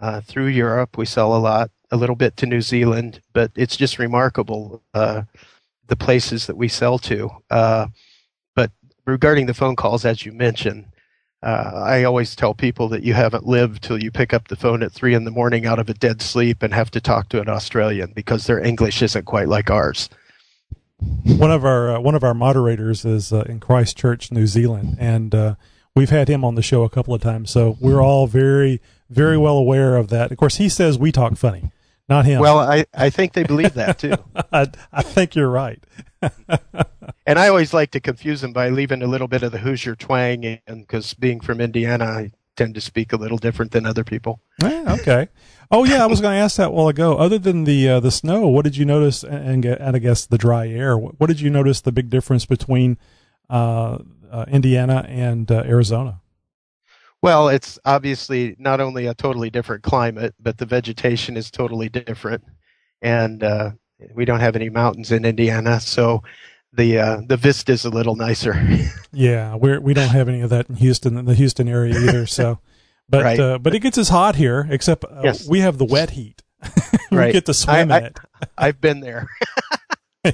uh, 0.00 0.20
through 0.20 0.46
Europe. 0.46 0.98
We 0.98 1.06
sell 1.06 1.34
a 1.36 1.38
lot, 1.38 1.70
a 1.90 1.96
little 1.96 2.16
bit 2.16 2.36
to 2.38 2.46
New 2.46 2.60
Zealand, 2.60 3.22
but 3.32 3.50
it's 3.54 3.76
just 3.76 3.98
remarkable 3.98 4.82
uh, 4.94 5.22
the 5.88 5.96
places 5.96 6.46
that 6.46 6.56
we 6.56 6.68
sell 6.68 6.98
to. 6.98 7.30
Uh, 7.50 7.86
but 8.54 8.70
regarding 9.06 9.46
the 9.46 9.54
phone 9.54 9.76
calls, 9.76 10.04
as 10.04 10.24
you 10.24 10.32
mentioned, 10.32 10.86
uh, 11.42 11.70
I 11.74 12.04
always 12.04 12.34
tell 12.34 12.54
people 12.54 12.88
that 12.88 13.04
you 13.04 13.14
haven't 13.14 13.46
lived 13.46 13.82
till 13.82 14.02
you 14.02 14.10
pick 14.10 14.34
up 14.34 14.48
the 14.48 14.56
phone 14.56 14.82
at 14.82 14.92
three 14.92 15.14
in 15.14 15.24
the 15.24 15.30
morning 15.30 15.66
out 15.66 15.78
of 15.78 15.88
a 15.88 15.94
dead 15.94 16.20
sleep 16.20 16.62
and 16.62 16.74
have 16.74 16.90
to 16.92 17.00
talk 17.00 17.28
to 17.28 17.40
an 17.40 17.48
Australian 17.48 18.12
because 18.12 18.46
their 18.46 18.58
English 18.58 19.02
isn't 19.02 19.24
quite 19.24 19.48
like 19.48 19.70
ours. 19.70 20.08
One 20.98 21.52
of 21.52 21.64
our 21.64 21.96
uh, 21.96 22.00
one 22.00 22.16
of 22.16 22.24
our 22.24 22.34
moderators 22.34 23.04
is 23.04 23.32
uh, 23.32 23.42
in 23.42 23.60
Christchurch, 23.60 24.32
New 24.32 24.48
Zealand, 24.48 24.96
and 24.98 25.32
uh, 25.32 25.54
we've 25.94 26.10
had 26.10 26.28
him 26.28 26.44
on 26.44 26.56
the 26.56 26.62
show 26.62 26.82
a 26.82 26.90
couple 26.90 27.14
of 27.14 27.22
times. 27.22 27.52
So 27.52 27.76
we're 27.80 28.02
all 28.02 28.26
very 28.26 28.80
very 29.08 29.38
well 29.38 29.56
aware 29.56 29.96
of 29.96 30.08
that. 30.08 30.32
Of 30.32 30.38
course, 30.38 30.56
he 30.56 30.68
says 30.68 30.98
we 30.98 31.12
talk 31.12 31.36
funny, 31.36 31.70
not 32.08 32.24
him. 32.24 32.40
Well, 32.40 32.58
I, 32.58 32.86
I 32.94 33.10
think 33.10 33.32
they 33.32 33.44
believe 33.44 33.74
that 33.74 33.98
too. 33.98 34.14
I, 34.52 34.66
I 34.92 35.02
think 35.02 35.34
you're 35.34 35.50
right. 35.50 35.82
and 37.26 37.38
I 37.38 37.48
always 37.48 37.72
like 37.72 37.90
to 37.92 38.00
confuse 38.00 38.40
them 38.40 38.52
by 38.52 38.70
leaving 38.70 39.02
a 39.02 39.06
little 39.06 39.28
bit 39.28 39.42
of 39.42 39.52
the 39.52 39.58
Hoosier 39.58 39.94
twang 39.94 40.44
in, 40.44 40.60
because 40.66 41.14
being 41.14 41.40
from 41.40 41.60
Indiana, 41.60 42.04
I 42.04 42.32
tend 42.56 42.74
to 42.74 42.80
speak 42.80 43.12
a 43.12 43.16
little 43.16 43.38
different 43.38 43.72
than 43.72 43.86
other 43.86 44.04
people. 44.04 44.40
Yeah, 44.60 44.96
okay. 45.00 45.28
Oh 45.70 45.84
yeah, 45.84 46.02
I 46.02 46.06
was 46.06 46.20
going 46.20 46.34
to 46.34 46.40
ask 46.40 46.56
that 46.56 46.68
a 46.68 46.70
while 46.70 46.88
ago. 46.88 47.16
Other 47.16 47.38
than 47.38 47.64
the 47.64 47.88
uh, 47.88 48.00
the 48.00 48.10
snow, 48.10 48.48
what 48.48 48.64
did 48.64 48.76
you 48.76 48.84
notice? 48.84 49.22
And, 49.22 49.64
and 49.64 49.96
I 49.96 49.98
guess 49.98 50.26
the 50.26 50.38
dry 50.38 50.68
air. 50.68 50.96
What, 50.98 51.26
did 51.28 51.40
you 51.40 51.50
notice 51.50 51.80
the 51.80 51.92
big 51.92 52.10
difference 52.10 52.46
between 52.46 52.98
uh, 53.48 53.98
uh, 54.30 54.44
Indiana 54.48 55.06
and 55.08 55.50
uh, 55.50 55.62
Arizona? 55.66 56.20
Well, 57.22 57.48
it's 57.48 57.78
obviously 57.84 58.54
not 58.58 58.80
only 58.80 59.06
a 59.06 59.14
totally 59.14 59.50
different 59.50 59.82
climate, 59.82 60.34
but 60.38 60.58
the 60.58 60.66
vegetation 60.66 61.36
is 61.36 61.50
totally 61.50 61.88
different, 61.88 62.44
and 63.02 63.42
uh, 63.42 63.72
we 64.14 64.24
don't 64.24 64.40
have 64.40 64.54
any 64.54 64.70
mountains 64.70 65.10
in 65.10 65.24
Indiana, 65.24 65.80
so 65.80 66.22
the 66.72 66.98
uh, 66.98 67.20
the 67.26 67.36
vista 67.36 67.72
is 67.72 67.84
a 67.84 67.90
little 67.90 68.14
nicer. 68.14 68.54
yeah, 69.12 69.56
we 69.56 69.78
we 69.78 69.94
don't 69.94 70.10
have 70.10 70.28
any 70.28 70.42
of 70.42 70.50
that 70.50 70.68
in 70.68 70.76
Houston, 70.76 71.24
the 71.24 71.34
Houston 71.34 71.68
area 71.68 71.98
either. 71.98 72.26
So, 72.26 72.60
but 73.08 73.24
right. 73.24 73.40
uh, 73.40 73.58
but 73.58 73.74
it 73.74 73.80
gets 73.80 73.98
as 73.98 74.08
hot 74.08 74.36
here, 74.36 74.66
except 74.70 75.04
uh, 75.04 75.22
yes. 75.24 75.48
we 75.48 75.60
have 75.60 75.78
the 75.78 75.84
wet 75.84 76.10
heat. 76.10 76.42
we 77.10 77.16
right. 77.16 77.32
get 77.32 77.46
to 77.46 77.54
swim 77.54 77.90
I, 77.90 77.98
in 77.98 78.04
it. 78.04 78.18
I've 78.56 78.80
been 78.80 79.00
there. 79.00 79.28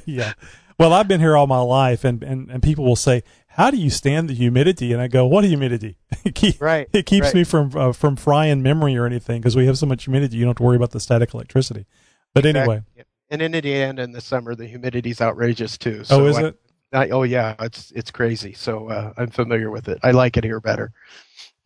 yeah. 0.04 0.34
Well, 0.78 0.92
I've 0.92 1.06
been 1.06 1.20
here 1.20 1.36
all 1.36 1.46
my 1.46 1.60
life, 1.60 2.02
and, 2.02 2.22
and, 2.24 2.50
and 2.50 2.62
people 2.62 2.84
will 2.84 2.96
say, 2.96 3.22
"How 3.54 3.70
do 3.70 3.76
you 3.76 3.90
stand 3.90 4.28
the 4.28 4.34
humidity?" 4.34 4.92
And 4.92 5.00
I 5.00 5.08
go, 5.08 5.26
"What 5.26 5.44
humidity? 5.44 5.96
it, 6.24 6.34
keep, 6.34 6.60
right. 6.60 6.88
it 6.92 7.06
keeps 7.06 7.26
right. 7.26 7.34
me 7.34 7.44
from 7.44 7.76
uh, 7.76 7.92
from 7.92 8.16
frying 8.16 8.62
memory 8.62 8.96
or 8.96 9.06
anything 9.06 9.40
because 9.40 9.56
we 9.56 9.66
have 9.66 9.78
so 9.78 9.86
much 9.86 10.04
humidity. 10.04 10.36
You 10.36 10.44
don't 10.44 10.50
have 10.50 10.56
to 10.56 10.62
worry 10.62 10.76
about 10.76 10.90
the 10.90 11.00
static 11.00 11.34
electricity." 11.34 11.86
But 12.34 12.44
exactly. 12.44 12.74
anyway, 12.74 13.06
and 13.30 13.42
in 13.42 13.54
Indiana 13.54 14.02
in 14.02 14.12
the 14.12 14.20
summer, 14.20 14.54
the 14.54 14.66
humidity's 14.66 15.20
outrageous 15.20 15.78
too. 15.78 16.04
So 16.04 16.24
oh, 16.24 16.26
is 16.26 16.36
I, 16.36 16.42
it? 16.44 16.60
I, 16.92 17.08
oh 17.08 17.22
yeah, 17.22 17.54
it's 17.60 17.90
it's 17.92 18.10
crazy. 18.10 18.52
So 18.52 18.88
uh, 18.88 19.12
I'm 19.16 19.30
familiar 19.30 19.70
with 19.70 19.88
it. 19.88 19.98
I 20.02 20.12
like 20.12 20.36
it 20.36 20.44
here 20.44 20.60
better. 20.60 20.92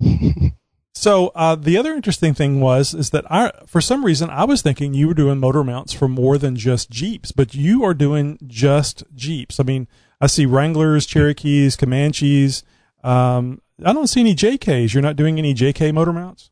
so 0.94 1.28
uh, 1.34 1.54
the 1.56 1.76
other 1.76 1.92
interesting 1.92 2.34
thing 2.34 2.60
was 2.60 2.94
is 2.94 3.10
that 3.10 3.30
I, 3.30 3.52
for 3.66 3.80
some 3.80 4.04
reason, 4.04 4.30
I 4.30 4.44
was 4.44 4.62
thinking 4.62 4.94
you 4.94 5.08
were 5.08 5.14
doing 5.14 5.38
motor 5.38 5.64
mounts 5.64 5.92
for 5.92 6.08
more 6.08 6.38
than 6.38 6.56
just 6.56 6.90
Jeeps, 6.90 7.32
but 7.32 7.54
you 7.54 7.84
are 7.84 7.94
doing 7.94 8.38
just 8.46 9.04
Jeeps. 9.14 9.60
I 9.60 9.64
mean, 9.64 9.88
I 10.20 10.26
see 10.26 10.46
Wranglers, 10.46 11.06
Cherokees, 11.06 11.76
Comanches. 11.76 12.62
Um, 13.04 13.60
I 13.84 13.92
don't 13.92 14.08
see 14.08 14.20
any 14.20 14.34
JKs. 14.34 14.92
You're 14.92 15.02
not 15.02 15.16
doing 15.16 15.38
any 15.38 15.54
JK 15.54 15.94
motor 15.94 16.12
mounts. 16.12 16.50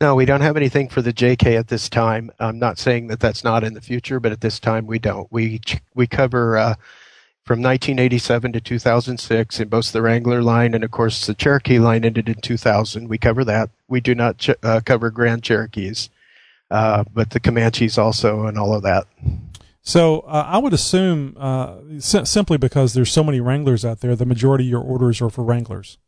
No, 0.00 0.14
we 0.14 0.24
don't 0.24 0.40
have 0.40 0.56
anything 0.56 0.88
for 0.88 1.02
the 1.02 1.12
JK 1.12 1.58
at 1.58 1.68
this 1.68 1.88
time. 1.88 2.30
I'm 2.38 2.58
not 2.58 2.78
saying 2.78 3.06
that 3.08 3.20
that's 3.20 3.44
not 3.44 3.64
in 3.64 3.74
the 3.74 3.80
future, 3.80 4.20
but 4.20 4.32
at 4.32 4.40
this 4.40 4.58
time 4.58 4.86
we 4.86 4.98
don't. 4.98 5.30
We 5.30 5.60
we 5.94 6.06
cover 6.06 6.56
uh, 6.56 6.74
from 7.44 7.60
1987 7.60 8.52
to 8.52 8.60
2006 8.60 9.60
in 9.60 9.68
both 9.68 9.92
the 9.92 10.02
Wrangler 10.02 10.42
line 10.42 10.74
and 10.74 10.84
of 10.84 10.90
course 10.90 11.26
the 11.26 11.34
Cherokee 11.34 11.78
line 11.78 12.04
ended 12.04 12.28
in 12.28 12.40
2000. 12.40 13.08
We 13.08 13.18
cover 13.18 13.44
that. 13.44 13.70
We 13.88 14.00
do 14.00 14.14
not 14.14 14.38
ch- 14.38 14.50
uh, 14.62 14.80
cover 14.84 15.10
Grand 15.10 15.42
Cherokees, 15.42 16.10
uh, 16.70 17.04
but 17.12 17.30
the 17.30 17.40
Comanches 17.40 17.98
also 17.98 18.46
and 18.46 18.58
all 18.58 18.74
of 18.74 18.82
that. 18.82 19.06
So 19.82 20.20
uh, 20.20 20.46
I 20.48 20.58
would 20.58 20.72
assume 20.72 21.36
uh, 21.36 21.78
simply 21.98 22.56
because 22.56 22.94
there's 22.94 23.10
so 23.10 23.24
many 23.24 23.40
Wranglers 23.40 23.84
out 23.84 24.00
there, 24.00 24.14
the 24.14 24.24
majority 24.24 24.64
of 24.64 24.70
your 24.70 24.80
orders 24.80 25.20
are 25.20 25.28
for 25.28 25.42
Wranglers. 25.42 25.98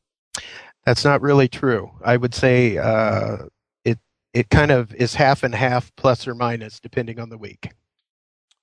That's 0.84 1.04
not 1.04 1.20
really 1.20 1.48
true. 1.48 1.90
I 2.04 2.16
would 2.16 2.34
say 2.34 2.78
uh, 2.78 3.38
it 3.84 3.98
it 4.32 4.48
kind 4.50 4.70
of 4.70 4.94
is 4.94 5.14
half 5.14 5.42
and 5.42 5.54
half, 5.54 5.94
plus 5.96 6.28
or 6.28 6.34
minus, 6.34 6.78
depending 6.78 7.18
on 7.18 7.30
the 7.30 7.38
week. 7.38 7.72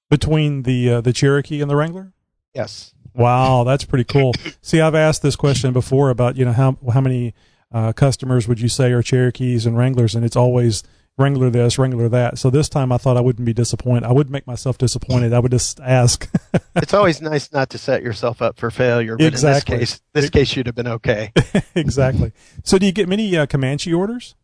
Between 0.10 0.63
the 0.63 0.89
uh, 0.89 1.02
the 1.02 1.13
Cherokee 1.13 1.62
and 1.62 1.69
the 1.69 1.76
Wrangler. 1.76 2.13
Yes. 2.54 2.93
Wow, 3.13 3.65
that's 3.65 3.84
pretty 3.84 4.06
cool. 4.06 4.34
See, 4.62 4.80
I've 4.80 4.95
asked 4.95 5.21
this 5.21 5.36
question 5.36 5.74
before 5.74 6.10
about 6.10 6.38
you 6.38 6.45
know 6.45 6.54
how 6.54 6.78
how 6.93 7.02
many 7.02 7.34
uh, 7.71 7.91
customers 7.91 8.47
would 8.47 8.62
you 8.62 8.69
say 8.69 8.91
are 8.91 9.02
Cherokees 9.02 9.65
and 9.65 9.78
Wranglers, 9.78 10.15
and 10.15 10.24
it's 10.24 10.38
always 10.38 10.84
Wrangler 11.17 11.50
this, 11.50 11.78
Wrangler 11.78 12.10
that. 12.10 12.38
So 12.38 12.50
this 12.50 12.69
time 12.69 12.91
I 12.91 12.97
thought 12.97 13.17
I 13.17 13.21
wouldn't 13.21 13.45
be 13.45 13.54
disappointed. 13.54 14.06
I 14.06 14.12
wouldn't 14.12 14.32
make 14.32 14.47
myself 14.47 14.78
disappointed. 14.78 15.34
I 15.34 15.39
would 15.39 15.52
just 15.52 15.80
ask. 15.80 16.30
it's 16.76 16.93
always 16.93 17.21
nice 17.21 17.52
not 17.52 17.69
to 17.71 17.78
set 17.78 18.02
yourself 18.02 18.41
up 18.41 18.58
for 18.58 18.71
failure, 18.71 19.17
but 19.17 19.26
exactly. 19.26 19.76
in 19.76 19.80
this 19.82 19.91
case, 19.91 20.02
this 20.13 20.30
case 20.30 20.47
should 20.47 20.65
have 20.65 20.76
been 20.76 20.88
okay. 20.88 21.32
exactly. 21.76 22.32
So 22.63 22.78
do 22.78 22.86
you 22.86 22.91
get 22.91 23.08
many 23.08 23.36
uh, 23.38 23.45
Comanche 23.45 23.93
orders? 23.93 24.36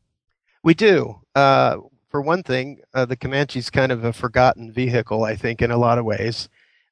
We 0.64 0.74
do. 0.74 1.22
Uh, 1.34 1.78
for 2.10 2.22
one 2.22 2.44
thing, 2.44 2.80
uh, 2.94 3.06
the 3.06 3.16
Comanche's 3.16 3.70
kind 3.70 3.92
of 3.92 4.04
a 4.04 4.14
forgotten 4.14 4.72
vehicle, 4.72 5.24
I 5.24 5.36
think, 5.36 5.62
in 5.62 5.72
a 5.72 5.78
lot 5.78 5.98
of 5.98 6.06
ways. 6.06 6.50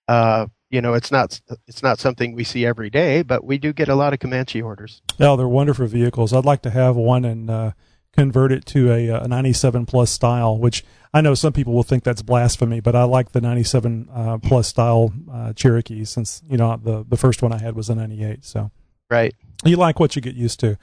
Uh, 0.07 0.47
you 0.69 0.81
know, 0.81 0.93
it's 0.93 1.11
not 1.11 1.41
it's 1.67 1.83
not 1.83 1.99
something 1.99 2.33
we 2.33 2.43
see 2.43 2.65
every 2.65 2.89
day, 2.89 3.21
but 3.21 3.43
we 3.43 3.57
do 3.57 3.71
get 3.71 3.88
a 3.88 3.95
lot 3.95 4.13
of 4.13 4.19
Comanche 4.19 4.61
orders. 4.61 5.01
Oh, 5.19 5.35
they're 5.35 5.47
wonderful 5.47 5.88
vehicles. 5.88 6.33
I'd 6.33 6.45
like 6.45 6.61
to 6.63 6.69
have 6.69 6.95
one 6.95 7.23
and 7.23 7.49
uh, 7.49 7.71
convert 8.15 8.51
it 8.51 8.65
to 8.67 8.91
a, 8.91 9.08
a 9.10 9.28
97 9.28 9.86
plus 9.86 10.12
style, 10.12 10.58
which 10.58 10.84
I 11.13 11.21
know 11.21 11.34
some 11.34 11.54
people 11.54 11.73
will 11.73 11.84
think 11.84 12.04
that's 12.04 12.21
blasphemy, 12.21 12.80
but 12.80 12.95
I 12.95 13.04
like 13.04 13.32
the 13.32 13.41
97 13.41 14.10
uh, 14.12 14.38
plus 14.39 14.67
style 14.67 15.13
uh, 15.32 15.54
Cherokee 15.54 16.06
since 16.06 16.41
you 16.49 16.58
know 16.58 16.78
the 16.82 17.06
the 17.08 17.17
first 17.17 17.41
one 17.41 17.54
I 17.54 17.58
had 17.58 17.75
was 17.75 17.89
a 17.89 17.95
98. 17.95 18.43
So 18.43 18.71
right, 19.10 19.34
you 19.63 19.78
like 19.78 19.99
what 19.99 20.15
you 20.15 20.21
get 20.21 20.36
used 20.36 20.60
to. 20.62 20.78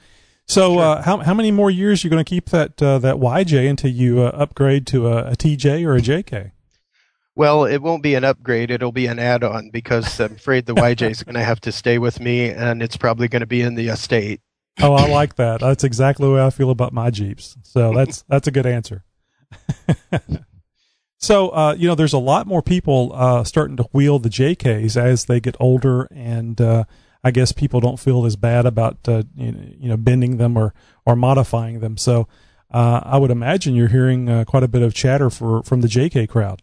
So 0.47 0.73
sure. 0.73 0.81
uh, 0.81 1.01
how 1.01 1.17
how 1.17 1.33
many 1.33 1.51
more 1.51 1.71
years 1.71 2.03
are 2.03 2.07
you 2.07 2.09
going 2.09 2.23
to 2.23 2.29
keep 2.29 2.49
that 2.49 2.81
uh, 2.81 2.99
that 2.99 3.15
YJ 3.15 3.69
until 3.69 3.91
you 3.91 4.21
uh, 4.21 4.29
upgrade 4.29 4.85
to 4.87 5.07
a, 5.07 5.31
a 5.31 5.35
TJ 5.35 5.85
or 5.85 5.95
a 5.95 6.01
JK? 6.01 6.51
Well, 7.35 7.65
it 7.65 7.81
won't 7.81 8.03
be 8.03 8.13
an 8.13 8.23
upgrade. 8.23 8.69
It'll 8.69 8.91
be 8.91 9.07
an 9.07 9.17
add-on 9.17 9.71
because 9.71 10.19
I'm 10.19 10.33
afraid 10.33 10.67
the 10.67 10.75
YJ 10.75 11.09
is 11.09 11.23
going 11.23 11.33
to 11.33 11.43
have 11.43 11.59
to 11.61 11.71
stay 11.71 11.97
with 11.97 12.19
me, 12.19 12.49
and 12.49 12.83
it's 12.83 12.95
probably 12.95 13.27
going 13.27 13.39
to 13.39 13.47
be 13.47 13.61
in 13.61 13.73
the 13.73 13.87
estate 13.87 14.41
oh, 14.81 14.93
I 14.93 15.07
like 15.07 15.35
that. 15.35 15.59
That's 15.59 15.83
exactly 15.83 16.27
the 16.27 16.33
way 16.33 16.43
I 16.43 16.49
feel 16.49 16.69
about 16.69 16.93
my 16.93 17.09
Jeeps. 17.09 17.57
So 17.63 17.93
that's 17.93 18.21
that's 18.27 18.47
a 18.47 18.51
good 18.51 18.65
answer. 18.65 19.03
so 21.17 21.49
uh, 21.49 21.75
you 21.77 21.87
know, 21.87 21.95
there's 21.95 22.13
a 22.13 22.19
lot 22.19 22.47
more 22.47 22.61
people 22.61 23.11
uh, 23.13 23.43
starting 23.43 23.77
to 23.77 23.83
wheel 23.91 24.19
the 24.19 24.29
JKs 24.29 24.97
as 24.97 25.25
they 25.25 25.39
get 25.39 25.55
older, 25.59 26.07
and 26.11 26.59
uh, 26.59 26.85
I 27.23 27.31
guess 27.31 27.51
people 27.51 27.79
don't 27.79 27.99
feel 27.99 28.25
as 28.25 28.35
bad 28.35 28.65
about 28.65 28.97
uh, 29.07 29.23
you 29.35 29.89
know 29.89 29.97
bending 29.97 30.37
them 30.37 30.57
or 30.57 30.73
or 31.05 31.15
modifying 31.15 31.79
them. 31.79 31.97
So 31.97 32.27
uh, 32.71 33.01
I 33.03 33.17
would 33.17 33.31
imagine 33.31 33.75
you're 33.75 33.89
hearing 33.89 34.29
uh, 34.29 34.45
quite 34.45 34.63
a 34.63 34.67
bit 34.67 34.81
of 34.81 34.93
chatter 34.93 35.29
for 35.29 35.63
from 35.63 35.81
the 35.81 35.87
JK 35.87 36.29
crowd. 36.29 36.61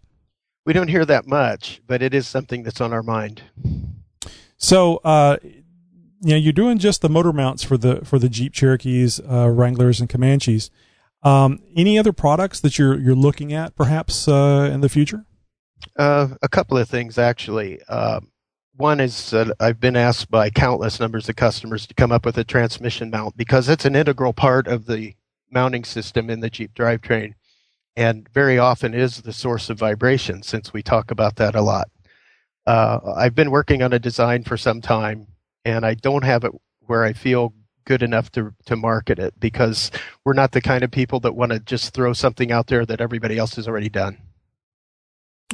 We 0.66 0.72
don't 0.72 0.88
hear 0.88 1.04
that 1.06 1.26
much, 1.26 1.80
but 1.86 2.02
it 2.02 2.12
is 2.12 2.28
something 2.28 2.62
that's 2.62 2.80
on 2.80 2.92
our 2.92 3.02
mind. 3.02 3.42
So, 4.58 5.00
you 6.20 6.30
know, 6.30 6.36
you're 6.36 6.52
doing 6.52 6.78
just 6.78 7.00
the 7.00 7.08
motor 7.08 7.32
mounts 7.32 7.62
for 7.62 7.76
the 7.76 8.04
for 8.04 8.18
the 8.18 8.28
Jeep 8.28 8.52
Cherokees, 8.52 9.20
uh, 9.20 9.48
Wranglers, 9.48 10.00
and 10.00 10.08
Comanches. 10.08 10.70
Um, 11.22 11.60
any 11.76 11.98
other 11.98 12.12
products 12.12 12.60
that 12.60 12.78
you're 12.78 12.98
you're 12.98 13.14
looking 13.14 13.52
at, 13.52 13.74
perhaps 13.74 14.28
uh, 14.28 14.70
in 14.72 14.80
the 14.80 14.88
future? 14.88 15.24
Uh, 15.96 16.28
a 16.42 16.48
couple 16.48 16.76
of 16.76 16.88
things 16.88 17.18
actually. 17.18 17.82
Um, 17.84 18.30
one 18.76 19.00
is 19.00 19.34
I've 19.58 19.80
been 19.80 19.96
asked 19.96 20.30
by 20.30 20.50
countless 20.50 21.00
numbers 21.00 21.28
of 21.28 21.36
customers 21.36 21.86
to 21.86 21.94
come 21.94 22.12
up 22.12 22.24
with 22.24 22.38
a 22.38 22.44
transmission 22.44 23.10
mount 23.10 23.36
because 23.36 23.68
it's 23.68 23.84
an 23.84 23.96
integral 23.96 24.32
part 24.32 24.66
of 24.66 24.86
the 24.86 25.14
mounting 25.50 25.84
system 25.84 26.30
in 26.30 26.40
the 26.40 26.50
Jeep 26.50 26.74
drivetrain, 26.74 27.34
and 27.96 28.28
very 28.32 28.58
often 28.58 28.94
is 28.94 29.22
the 29.22 29.32
source 29.32 29.70
of 29.70 29.78
vibration. 29.78 30.42
Since 30.42 30.72
we 30.72 30.82
talk 30.82 31.10
about 31.10 31.36
that 31.36 31.54
a 31.54 31.62
lot, 31.62 31.90
uh, 32.66 33.00
I've 33.16 33.34
been 33.34 33.50
working 33.50 33.82
on 33.82 33.92
a 33.92 33.98
design 33.98 34.44
for 34.44 34.56
some 34.56 34.80
time 34.80 35.26
and 35.64 35.84
I 35.84 35.94
don't 35.94 36.24
have 36.24 36.44
it 36.44 36.52
where 36.86 37.04
I 37.04 37.12
feel 37.12 37.54
good 37.84 38.02
enough 38.02 38.30
to 38.32 38.54
to 38.66 38.76
market 38.76 39.18
it 39.18 39.38
because 39.40 39.90
we're 40.24 40.32
not 40.32 40.52
the 40.52 40.60
kind 40.60 40.84
of 40.84 40.90
people 40.90 41.20
that 41.20 41.34
want 41.34 41.52
to 41.52 41.60
just 41.60 41.94
throw 41.94 42.12
something 42.12 42.52
out 42.52 42.66
there 42.66 42.86
that 42.86 43.00
everybody 43.00 43.38
else 43.38 43.56
has 43.56 43.66
already 43.66 43.88
done. 43.88 44.18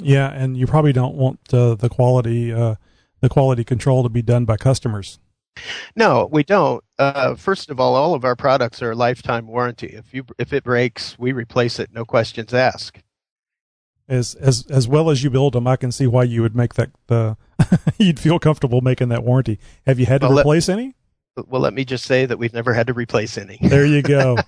Yeah, 0.01 0.31
and 0.31 0.57
you 0.57 0.67
probably 0.67 0.93
don't 0.93 1.15
want 1.15 1.41
uh, 1.53 1.75
the 1.75 1.89
quality 1.89 2.53
uh, 2.53 2.77
the 3.21 3.29
quality 3.29 3.65
control 3.65 4.03
to 4.03 4.09
be 4.09 4.23
done 4.23 4.45
by 4.45 4.57
customers. 4.57 5.19
No, 5.95 6.29
we 6.31 6.43
don't. 6.43 6.85
Uh, 6.99 7.35
first 7.35 7.71
of 7.71 7.81
all, 7.81 7.95
all 7.95 8.13
of 8.13 8.25
our 8.25 8.37
products 8.37 8.83
are 8.83 8.91
a 8.91 8.95
lifetime 8.95 9.47
warranty. 9.47 9.87
If 9.87 10.13
you 10.13 10.27
if 10.39 10.53
it 10.53 10.65
breaks, 10.65 11.19
we 11.19 11.33
replace 11.33 11.79
it, 11.79 11.91
no 11.93 12.05
questions 12.05 12.53
asked 12.53 13.03
as 14.09 14.35
as 14.37 14.67
as 14.69 14.87
well 14.89 15.11
as 15.11 15.23
you 15.25 15.31
build 15.31 15.55
them, 15.55 15.67
I 15.67 15.77
can 15.77 15.93
see 15.93 16.07
why 16.07 16.25
you 16.25 16.43
would 16.43 16.55
make 16.57 16.75
that. 16.75 16.91
Uh, 17.09 17.35
you'd 17.99 18.21
feel 18.21 18.39
comfortable 18.39 18.81
making 18.81 19.09
that 19.09 19.25
warranty. 19.25 19.59
Have 19.87 19.99
you 19.99 20.07
had 20.07 20.21
to 20.21 20.29
well, 20.29 20.41
replace 20.41 20.69
let, 20.69 20.79
any? 20.79 20.95
Well, 21.47 21.61
let 21.61 21.75
me 21.75 21.85
just 21.85 22.05
say 22.05 22.27
that 22.27 22.39
we've 22.39 22.53
never 22.53 22.73
had 22.73 22.87
to 22.87 22.93
replace 22.93 23.37
any. 23.37 23.59
There 23.61 23.87
you 23.87 24.03
go. 24.03 24.37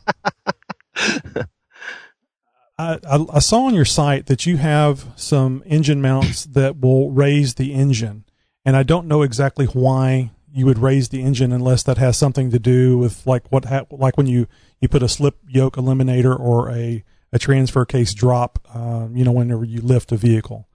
I, 2.80 2.98
I, 3.04 3.26
I 3.32 3.38
saw 3.40 3.64
on 3.64 3.74
your 3.74 3.84
site 3.84 4.26
that 4.26 4.46
you 4.46 4.56
have 4.58 5.06
some 5.16 5.62
engine 5.66 6.00
mounts 6.00 6.44
that 6.44 6.80
will 6.80 7.10
raise 7.10 7.54
the 7.54 7.74
engine, 7.74 8.24
and 8.64 8.76
I 8.76 8.84
don't 8.84 9.08
know 9.08 9.22
exactly 9.22 9.66
why 9.66 10.30
you 10.52 10.64
would 10.66 10.78
raise 10.78 11.08
the 11.08 11.22
engine 11.22 11.52
unless 11.52 11.82
that 11.82 11.98
has 11.98 12.16
something 12.16 12.50
to 12.50 12.58
do 12.58 12.96
with 12.98 13.26
like 13.26 13.50
what 13.50 13.66
ha- 13.66 13.86
like 13.90 14.16
when 14.16 14.26
you 14.26 14.46
you 14.80 14.88
put 14.88 15.02
a 15.02 15.08
slip 15.08 15.38
yoke 15.46 15.76
eliminator 15.76 16.38
or 16.38 16.70
a 16.70 17.04
a 17.32 17.38
transfer 17.38 17.84
case 17.84 18.14
drop, 18.14 18.58
um, 18.74 19.16
you 19.16 19.24
know, 19.24 19.32
whenever 19.32 19.64
you 19.64 19.80
lift 19.80 20.12
a 20.12 20.16
vehicle. 20.16 20.66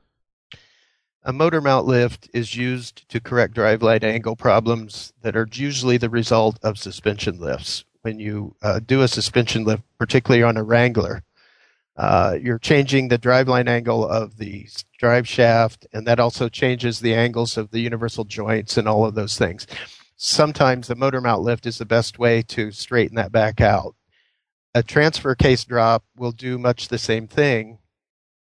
A 1.26 1.32
motor 1.32 1.62
mount 1.62 1.86
lift 1.86 2.30
is 2.34 2.56
used 2.56 3.08
to 3.10 3.22
correct 3.22 3.54
drive 3.54 3.80
driveline 3.80 4.04
angle 4.04 4.36
problems 4.36 5.14
that 5.22 5.38
are 5.38 5.48
usually 5.54 5.98
the 5.98 6.10
result 6.10 6.60
of 6.62 6.78
suspension 6.78 7.40
lifts. 7.40 7.86
When 8.02 8.20
you 8.20 8.56
uh, 8.62 8.82
do 8.86 9.02
a 9.02 9.08
suspension 9.08 9.64
lift, 9.64 9.84
particularly 9.98 10.44
on 10.44 10.58
a 10.58 10.64
Wrangler, 10.64 11.24
uh, 11.96 12.38
you're 12.42 12.60
changing 12.60 13.08
the 13.08 13.20
driveline 13.20 13.70
angle 13.70 14.06
of 14.06 14.38
the 14.38 14.68
drive 14.98 15.28
shaft, 15.28 15.88
and 15.94 16.06
that 16.08 16.20
also 16.20 16.50
changes 16.50 17.00
the 17.00 17.14
angles 17.14 17.56
of 17.56 17.72
the 17.72 17.80
universal 17.80 18.26
joints 18.26 18.78
and 18.78 18.88
all 18.88 19.06
of 19.06 19.16
those 19.16 19.38
things. 19.38 19.66
Sometimes 20.18 20.88
the 20.88 20.96
motor 20.96 21.22
mount 21.22 21.42
lift 21.42 21.66
is 21.66 21.78
the 21.78 21.86
best 21.86 22.20
way 22.20 22.42
to 22.44 22.72
straighten 22.72 23.16
that 23.16 23.32
back 23.32 23.62
out. 23.62 23.96
A 24.76 24.82
transfer 24.82 25.36
case 25.36 25.64
drop 25.64 26.04
will 26.16 26.32
do 26.32 26.58
much 26.58 26.88
the 26.88 26.98
same 26.98 27.28
thing, 27.28 27.78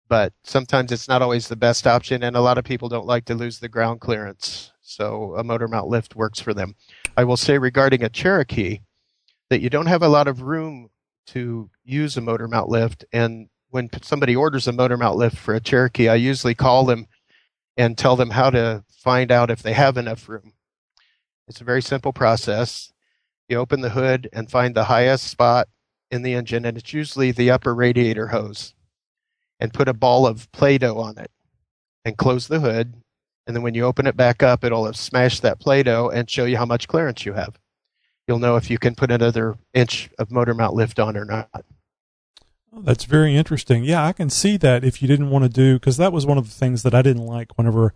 but 0.07 0.33
sometimes 0.43 0.91
it's 0.91 1.07
not 1.07 1.21
always 1.21 1.47
the 1.47 1.55
best 1.55 1.87
option, 1.87 2.21
and 2.21 2.35
a 2.35 2.41
lot 2.41 2.57
of 2.57 2.65
people 2.65 2.87
don't 2.87 3.07
like 3.07 3.25
to 3.25 3.35
lose 3.35 3.59
the 3.59 3.69
ground 3.69 3.99
clearance. 3.99 4.71
So 4.81 5.35
a 5.35 5.43
motor 5.43 5.67
mount 5.67 5.87
lift 5.87 6.15
works 6.15 6.39
for 6.39 6.53
them. 6.53 6.75
I 7.17 7.23
will 7.23 7.37
say 7.37 7.57
regarding 7.57 8.03
a 8.03 8.09
Cherokee 8.09 8.81
that 9.49 9.61
you 9.61 9.69
don't 9.69 9.87
have 9.87 10.03
a 10.03 10.07
lot 10.07 10.27
of 10.27 10.43
room 10.43 10.89
to 11.27 11.69
use 11.83 12.17
a 12.17 12.21
motor 12.21 12.47
mount 12.47 12.69
lift. 12.69 13.05
And 13.11 13.49
when 13.69 13.89
somebody 14.01 14.35
orders 14.35 14.67
a 14.67 14.71
motor 14.71 14.97
mount 14.97 15.17
lift 15.17 15.37
for 15.37 15.53
a 15.55 15.59
Cherokee, 15.59 16.09
I 16.09 16.15
usually 16.15 16.55
call 16.55 16.85
them 16.85 17.07
and 17.77 17.97
tell 17.97 18.15
them 18.15 18.31
how 18.31 18.49
to 18.49 18.83
find 18.89 19.31
out 19.31 19.49
if 19.49 19.63
they 19.63 19.73
have 19.73 19.97
enough 19.97 20.27
room. 20.27 20.53
It's 21.47 21.61
a 21.61 21.65
very 21.65 21.81
simple 21.81 22.13
process. 22.13 22.91
You 23.47 23.57
open 23.57 23.81
the 23.81 23.89
hood 23.89 24.29
and 24.33 24.49
find 24.49 24.75
the 24.75 24.85
highest 24.85 25.25
spot 25.27 25.67
in 26.11 26.21
the 26.21 26.33
engine, 26.33 26.65
and 26.65 26.77
it's 26.77 26.93
usually 26.93 27.31
the 27.31 27.51
upper 27.51 27.73
radiator 27.73 28.27
hose, 28.27 28.73
and 29.59 29.73
put 29.73 29.87
a 29.87 29.93
ball 29.93 30.25
of 30.25 30.51
Play 30.51 30.77
Doh 30.77 30.97
on 30.97 31.17
it 31.17 31.31
and 32.05 32.17
close 32.17 32.47
the 32.47 32.59
hood. 32.59 32.93
And 33.47 33.55
then 33.55 33.63
when 33.63 33.73
you 33.73 33.85
open 33.85 34.07
it 34.07 34.15
back 34.15 34.43
up, 34.43 34.63
it'll 34.63 34.85
have 34.85 34.95
smashed 34.95 35.41
that 35.41 35.59
Play 35.59 35.83
Doh 35.83 36.09
and 36.09 36.29
show 36.29 36.45
you 36.45 36.57
how 36.57 36.65
much 36.65 36.87
clearance 36.87 37.25
you 37.25 37.33
have 37.33 37.59
you'll 38.29 38.39
know 38.39 38.55
if 38.55 38.69
you 38.69 38.77
can 38.77 38.93
put 38.93 39.09
another 39.09 39.57
inch 39.73 40.11
of 40.19 40.29
motor 40.29 40.53
mount 40.53 40.75
lift 40.75 40.99
on 40.99 41.17
or 41.17 41.25
not. 41.25 41.65
That's 42.71 43.05
very 43.05 43.35
interesting. 43.35 43.83
Yeah, 43.83 44.05
I 44.05 44.13
can 44.13 44.29
see 44.29 44.55
that 44.57 44.83
if 44.83 45.01
you 45.01 45.07
didn't 45.07 45.31
want 45.31 45.45
to 45.45 45.49
do, 45.49 45.79
because 45.79 45.97
that 45.97 46.13
was 46.13 46.27
one 46.27 46.37
of 46.37 46.45
the 46.45 46.53
things 46.53 46.83
that 46.83 46.93
I 46.93 47.01
didn't 47.01 47.25
like 47.25 47.57
whenever 47.57 47.91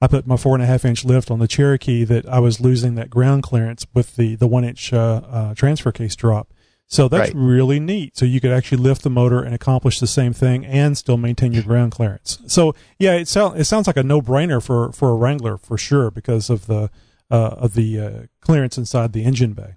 I 0.00 0.06
put 0.06 0.28
my 0.28 0.36
four 0.36 0.54
and 0.54 0.62
a 0.62 0.66
half 0.66 0.84
inch 0.84 1.04
lift 1.04 1.28
on 1.28 1.40
the 1.40 1.48
Cherokee, 1.48 2.04
that 2.04 2.24
I 2.26 2.38
was 2.38 2.60
losing 2.60 2.94
that 2.94 3.10
ground 3.10 3.42
clearance 3.42 3.84
with 3.92 4.14
the, 4.14 4.36
the 4.36 4.46
one 4.46 4.64
inch 4.64 4.92
uh, 4.92 5.22
uh, 5.28 5.54
transfer 5.54 5.90
case 5.90 6.14
drop. 6.14 6.53
So 6.86 7.08
that's 7.08 7.34
right. 7.34 7.42
really 7.42 7.80
neat. 7.80 8.16
So 8.16 8.24
you 8.24 8.40
could 8.40 8.52
actually 8.52 8.82
lift 8.82 9.02
the 9.02 9.10
motor 9.10 9.42
and 9.42 9.54
accomplish 9.54 10.00
the 10.00 10.06
same 10.06 10.32
thing 10.32 10.64
and 10.64 10.96
still 10.96 11.16
maintain 11.16 11.52
your 11.52 11.62
ground 11.62 11.92
clearance. 11.92 12.38
So 12.46 12.74
yeah, 12.98 13.14
it, 13.14 13.26
sounds 13.26 13.58
it 13.58 13.64
sounds 13.64 13.86
like 13.86 13.96
a 13.96 14.02
no 14.02 14.20
brainer 14.20 14.62
for, 14.62 14.92
for 14.92 15.10
a 15.10 15.14
Wrangler 15.14 15.56
for 15.56 15.78
sure 15.78 16.10
because 16.10 16.50
of 16.50 16.66
the, 16.66 16.90
uh, 17.30 17.48
of 17.56 17.74
the 17.74 17.98
uh, 17.98 18.12
clearance 18.40 18.78
inside 18.78 19.12
the 19.12 19.24
engine 19.24 19.54
bay. 19.54 19.76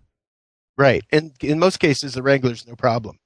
Right, 0.77 1.03
and 1.11 1.31
in 1.41 1.57
most 1.57 1.79
cases, 1.79 2.13
the 2.13 2.21
Wrangler's 2.21 2.67
no 2.67 2.75
problem. 2.75 3.17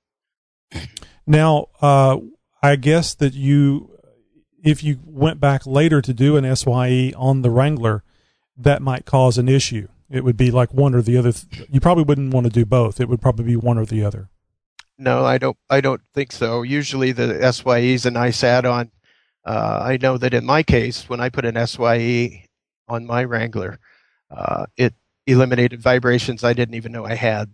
Now, 1.27 1.67
uh, 1.81 2.17
I 2.63 2.75
guess 2.77 3.13
that 3.15 3.33
you, 3.33 3.91
if 4.63 4.83
you 4.83 4.99
went 5.05 5.39
back 5.39 5.65
later 5.65 6.01
to 6.01 6.13
do 6.13 6.37
an 6.37 6.55
SYE 6.55 7.13
on 7.15 7.41
the 7.41 7.49
Wrangler, 7.49 8.03
that 8.57 8.81
might 8.81 9.05
cause 9.05 9.37
an 9.37 9.49
issue. 9.49 9.87
It 10.11 10.23
would 10.23 10.37
be 10.37 10.51
like 10.51 10.73
one 10.73 10.93
or 10.93 11.01
the 11.01 11.17
other. 11.17 11.33
You 11.69 11.79
probably 11.79 12.03
wouldn't 12.03 12.33
want 12.33 12.45
to 12.45 12.51
do 12.51 12.65
both. 12.65 12.99
It 12.99 13.07
would 13.07 13.21
probably 13.21 13.45
be 13.45 13.55
one 13.55 13.77
or 13.77 13.85
the 13.85 14.03
other. 14.03 14.29
No, 14.97 15.25
I 15.25 15.37
don't. 15.37 15.57
I 15.69 15.81
don't 15.81 16.01
think 16.13 16.31
so. 16.31 16.61
Usually, 16.63 17.11
the 17.11 17.51
SYE 17.51 17.79
is 17.79 18.05
a 18.05 18.11
nice 18.11 18.43
add-on. 18.43 18.91
Uh, 19.45 19.79
I 19.81 19.97
know 19.97 20.17
that 20.17 20.33
in 20.33 20.45
my 20.45 20.63
case, 20.63 21.09
when 21.09 21.19
I 21.19 21.29
put 21.29 21.45
an 21.45 21.65
SYE 21.65 22.45
on 22.87 23.05
my 23.07 23.23
Wrangler, 23.23 23.79
uh, 24.29 24.65
it 24.77 24.93
eliminated 25.25 25.81
vibrations 25.81 26.43
I 26.43 26.53
didn't 26.53 26.75
even 26.75 26.91
know 26.91 27.05
I 27.05 27.15
had. 27.15 27.49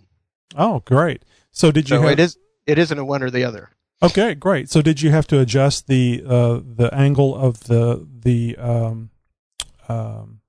Oh, 0.55 0.81
great! 0.81 1.23
So 1.51 1.71
did 1.71 1.89
you? 1.89 1.97
So 1.97 2.01
have... 2.01 2.11
it 2.11 2.19
is. 2.19 2.37
It 2.65 2.77
isn't 2.77 2.97
a 2.97 3.05
one 3.05 3.23
or 3.23 3.29
the 3.29 3.43
other. 3.43 3.69
Okay, 4.01 4.35
great. 4.35 4.69
So 4.69 4.81
did 4.81 5.01
you 5.01 5.11
have 5.11 5.27
to 5.27 5.39
adjust 5.39 5.87
the 5.87 6.23
uh, 6.27 6.59
the 6.63 6.89
angle 6.91 7.35
of 7.35 7.65
the 7.65 8.05
the 8.19 8.57
um, 8.57 9.09
um, 9.87 10.41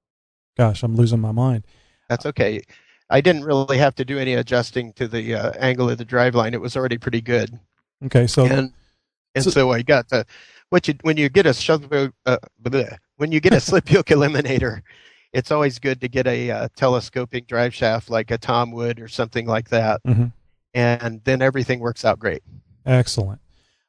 gosh, 0.57 0.83
I'm 0.83 0.97
losing 0.97 1.21
my 1.21 1.33
mind. 1.33 1.65
That's 2.09 2.27
okay. 2.27 2.63
I 3.11 3.21
didn't 3.21 3.45
really 3.45 3.79
have 3.79 3.95
to 3.97 4.05
do 4.05 4.19
any 4.19 4.35
adjusting 4.35 4.93
to 4.95 5.09
the 5.09 5.35
uh, 5.35 5.53
angle 5.59 5.89
of 5.89 5.99
the 5.99 6.05
drive 6.05 6.35
line. 6.35 6.55
It 6.55 6.61
was 6.61 6.77
already 6.77 6.99
pretty 6.99 7.21
good. 7.21 7.59
Okay, 8.05 8.27
so 8.27 8.45
and 8.45 8.73
and 9.35 9.45
so, 9.45 9.51
so 9.51 9.71
I 9.73 9.83
got 9.83 10.09
the 10.09 10.27
what 10.71 10.89
you 10.89 10.95
when 11.03 11.17
you 11.17 11.29
get 11.29 11.47
a 11.47 11.55
slip 11.55 12.15
uh, 12.27 12.37
when 13.17 13.33
you 13.33 13.41
get 13.41 13.55
a 13.55 13.61
slip 13.69 13.91
yoke 13.91 14.07
eliminator, 14.07 14.83
it's 15.33 15.51
always 15.51 15.79
good 15.79 16.01
to 16.01 16.09
get 16.09 16.27
a 16.27 16.51
uh, 16.51 16.69
telescoping 16.77 17.45
drive 17.49 17.75
shaft 17.75 18.11
like 18.11 18.31
a 18.31 18.39
Tom 18.39 18.73
Wood 18.73 19.01
or 19.01 19.09
something 19.09 19.47
like 19.47 19.71
that, 19.71 20.03
mm-hmm. 20.05 20.27
and 20.75 21.23
then 21.25 21.41
everything 21.43 21.81
works 21.81 22.05
out 22.05 22.19
great. 22.19 22.43
Excellent. 22.85 23.41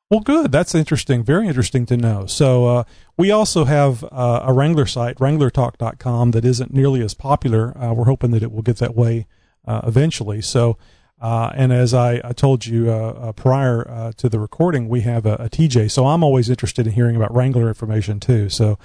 Well, 0.09 0.21
good. 0.21 0.51
That's 0.51 0.73
interesting. 0.73 1.23
Very 1.23 1.47
interesting 1.47 1.85
to 1.87 1.97
know. 1.97 2.25
So, 2.25 2.65
uh, 2.65 2.83
we 3.15 3.29
also 3.31 3.65
have 3.65 4.03
uh, 4.05 4.41
a 4.43 4.53
Wrangler 4.53 4.87
site, 4.87 5.17
wranglertalk.com, 5.17 6.31
that 6.31 6.45
isn't 6.45 6.73
nearly 6.73 7.01
as 7.01 7.13
popular. 7.13 7.77
Uh, 7.77 7.93
we're 7.93 8.05
hoping 8.05 8.31
that 8.31 8.41
it 8.41 8.51
will 8.51 8.63
get 8.63 8.77
that 8.77 8.95
way 8.95 9.27
uh, 9.67 9.81
eventually. 9.83 10.41
So, 10.41 10.77
uh, 11.21 11.51
and 11.53 11.73
as 11.73 11.93
I, 11.93 12.21
I 12.23 12.31
told 12.31 12.65
you 12.65 12.89
uh, 12.89 12.95
uh, 12.95 13.31
prior 13.33 13.87
uh, 13.89 14.11
to 14.13 14.29
the 14.29 14.39
recording, 14.39 14.87
we 14.87 15.01
have 15.01 15.25
a, 15.25 15.33
a, 15.33 15.49
TJ. 15.49 15.91
So 15.91 16.07
I'm 16.07 16.23
always 16.23 16.49
interested 16.49 16.87
in 16.87 16.93
hearing 16.93 17.15
about 17.17 17.33
Wrangler 17.33 17.67
information 17.67 18.21
too. 18.21 18.47
So 18.49 18.79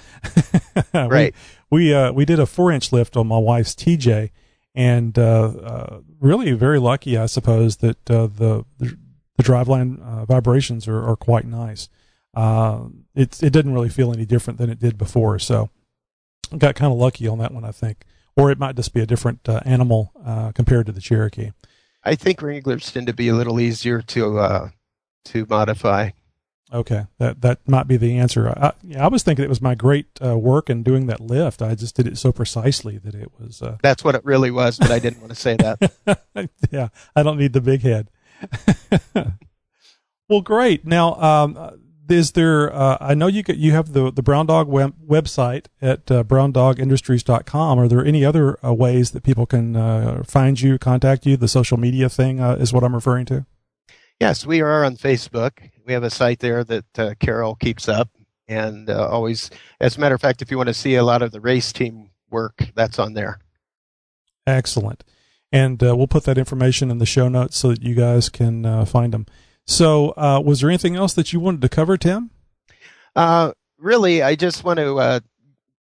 right, 0.93 1.33
we 1.69 1.85
we, 1.85 1.93
uh, 1.93 2.11
we, 2.11 2.25
did 2.25 2.39
a 2.39 2.45
four 2.45 2.71
inch 2.71 2.91
lift 2.91 3.15
on 3.15 3.27
my 3.27 3.37
wife's 3.37 3.73
TJ, 3.73 4.31
and 4.73 5.17
uh, 5.17 6.01
really 6.19 6.51
very 6.51 6.79
lucky, 6.79 7.17
I 7.17 7.27
suppose, 7.27 7.77
that 7.77 8.05
the 8.05 8.27
the, 8.79 8.97
the 9.37 9.43
driveline 9.43 10.25
vibrations 10.27 10.87
are, 10.87 11.03
are 11.03 11.15
quite 11.15 11.45
nice. 11.45 11.89
it 12.35 13.43
it 13.43 13.53
didn't 13.53 13.73
really 13.73 13.89
feel 13.89 14.13
any 14.13 14.25
different 14.25 14.59
than 14.59 14.69
it 14.69 14.79
did 14.79 14.97
before. 14.97 15.39
So 15.39 15.69
I 16.51 16.57
got 16.57 16.75
kind 16.75 16.91
of 16.91 16.97
lucky 16.97 17.27
on 17.27 17.39
that 17.39 17.53
one, 17.53 17.65
I 17.65 17.71
think. 17.71 18.05
Or 18.37 18.51
it 18.51 18.59
might 18.59 18.75
just 18.75 18.93
be 18.93 18.99
a 18.99 19.05
different 19.05 19.47
animal 19.47 20.11
compared 20.55 20.85
to 20.87 20.91
the 20.91 21.01
Cherokee. 21.01 21.51
I 22.05 22.15
think 22.15 22.41
Wranglers 22.41 22.91
tend 22.91 23.07
to 23.07 23.13
be 23.13 23.29
a 23.29 23.33
little 23.33 23.59
easier 23.59 24.01
to 24.01 24.39
uh, 24.39 24.69
to 25.25 25.47
modify. 25.49 26.11
Okay, 26.71 27.05
that 27.17 27.41
that 27.41 27.67
might 27.67 27.87
be 27.87 27.97
the 27.97 28.17
answer. 28.17 28.49
I, 28.49 28.73
I 28.97 29.07
was 29.07 29.23
thinking 29.23 29.43
it 29.43 29.49
was 29.49 29.61
my 29.61 29.75
great 29.75 30.07
uh, 30.23 30.37
work 30.37 30.69
in 30.69 30.83
doing 30.83 31.07
that 31.07 31.19
lift. 31.19 31.61
I 31.61 31.73
just 31.73 31.95
did 31.95 32.07
it 32.07 32.17
so 32.17 32.31
precisely 32.31 32.97
that 32.99 33.15
it 33.15 33.31
was. 33.39 33.61
Uh... 33.61 33.77
That's 33.81 34.03
what 34.03 34.15
it 34.15 34.23
really 34.23 34.51
was, 34.51 34.77
but 34.77 34.91
I 34.91 34.99
didn't 34.99 35.19
want 35.19 35.33
to 35.33 35.39
say 35.39 35.57
that. 35.57 36.49
yeah, 36.71 36.89
I 37.15 37.23
don't 37.23 37.39
need 37.39 37.53
the 37.53 37.61
big 37.61 37.81
head. 37.81 38.09
well, 40.29 40.41
great. 40.41 40.85
Now, 40.85 41.15
um, 41.15 41.79
is 42.09 42.33
there? 42.33 42.73
Uh, 42.73 42.97
I 42.99 43.13
know 43.13 43.27
you 43.27 43.43
get, 43.43 43.57
you 43.57 43.71
have 43.71 43.93
the 43.93 44.11
the 44.11 44.21
Brown 44.21 44.45
Dog 44.45 44.67
web, 44.67 44.95
website 45.05 45.67
at 45.81 46.09
uh, 46.11 46.23
browndogindustries.com. 46.23 47.79
Are 47.79 47.87
there 47.87 48.05
any 48.05 48.23
other 48.23 48.63
uh, 48.65 48.73
ways 48.73 49.11
that 49.11 49.23
people 49.23 49.45
can 49.45 49.75
uh, 49.75 50.23
find 50.25 50.59
you, 50.59 50.77
contact 50.77 51.25
you? 51.25 51.37
The 51.37 51.47
social 51.47 51.77
media 51.77 52.09
thing 52.09 52.39
uh, 52.39 52.55
is 52.55 52.73
what 52.73 52.83
I'm 52.83 52.95
referring 52.95 53.25
to. 53.27 53.45
Yes, 54.19 54.45
we 54.45 54.61
are 54.61 54.85
on 54.85 54.95
Facebook. 54.95 55.69
We 55.85 55.93
have 55.93 56.03
a 56.03 56.09
site 56.09 56.39
there 56.39 56.63
that 56.63 56.99
uh, 56.99 57.13
Carol 57.19 57.55
keeps 57.55 57.89
up, 57.89 58.09
and 58.47 58.89
uh, 58.89 59.07
always. 59.09 59.49
As 59.79 59.97
a 59.97 59.99
matter 59.99 60.15
of 60.15 60.21
fact, 60.21 60.41
if 60.41 60.51
you 60.51 60.57
want 60.57 60.67
to 60.67 60.73
see 60.73 60.95
a 60.95 61.03
lot 61.03 61.21
of 61.21 61.31
the 61.31 61.41
race 61.41 61.73
team 61.73 62.11
work, 62.29 62.69
that's 62.75 62.99
on 62.99 63.13
there. 63.13 63.39
Excellent, 64.47 65.03
and 65.55 65.81
we'll 65.81 66.07
put 66.07 66.25
that 66.25 66.37
information 66.37 66.91
in 66.91 66.97
the 66.97 67.05
show 67.05 67.27
notes 67.29 67.57
so 67.57 67.69
that 67.69 67.81
you 67.81 67.95
guys 67.95 68.29
can 68.29 68.85
find 68.85 69.13
them. 69.13 69.25
So, 69.65 70.09
uh, 70.11 70.41
was 70.45 70.61
there 70.61 70.69
anything 70.69 70.95
else 70.95 71.13
that 71.13 71.33
you 71.33 71.39
wanted 71.39 71.61
to 71.61 71.69
cover, 71.69 71.97
Tim? 71.97 72.29
Uh, 73.15 73.53
really, 73.77 74.21
I 74.21 74.35
just 74.35 74.63
want 74.63 74.77
to 74.77 74.99
uh, 74.99 75.19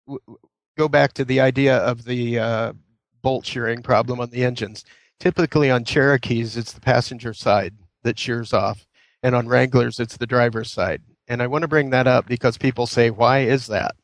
w- 0.07 0.37
go 0.77 0.87
back 0.87 1.13
to 1.13 1.25
the 1.25 1.39
idea 1.41 1.77
of 1.77 2.05
the 2.05 2.39
uh, 2.39 2.73
bolt 3.21 3.45
shearing 3.45 3.83
problem 3.83 4.19
on 4.19 4.29
the 4.29 4.43
engines. 4.43 4.85
Typically, 5.19 5.69
on 5.69 5.83
Cherokees, 5.83 6.57
it's 6.57 6.71
the 6.71 6.81
passenger 6.81 7.33
side 7.33 7.75
that 8.03 8.17
shears 8.17 8.53
off, 8.53 8.87
and 9.21 9.35
on 9.35 9.47
Wranglers, 9.47 9.99
it's 9.99 10.17
the 10.17 10.25
driver's 10.25 10.71
side. 10.71 11.03
And 11.27 11.43
I 11.43 11.47
want 11.47 11.61
to 11.61 11.67
bring 11.67 11.91
that 11.91 12.07
up 12.07 12.25
because 12.25 12.57
people 12.57 12.87
say, 12.87 13.11
"Why 13.11 13.39
is 13.39 13.67
that?" 13.67 13.95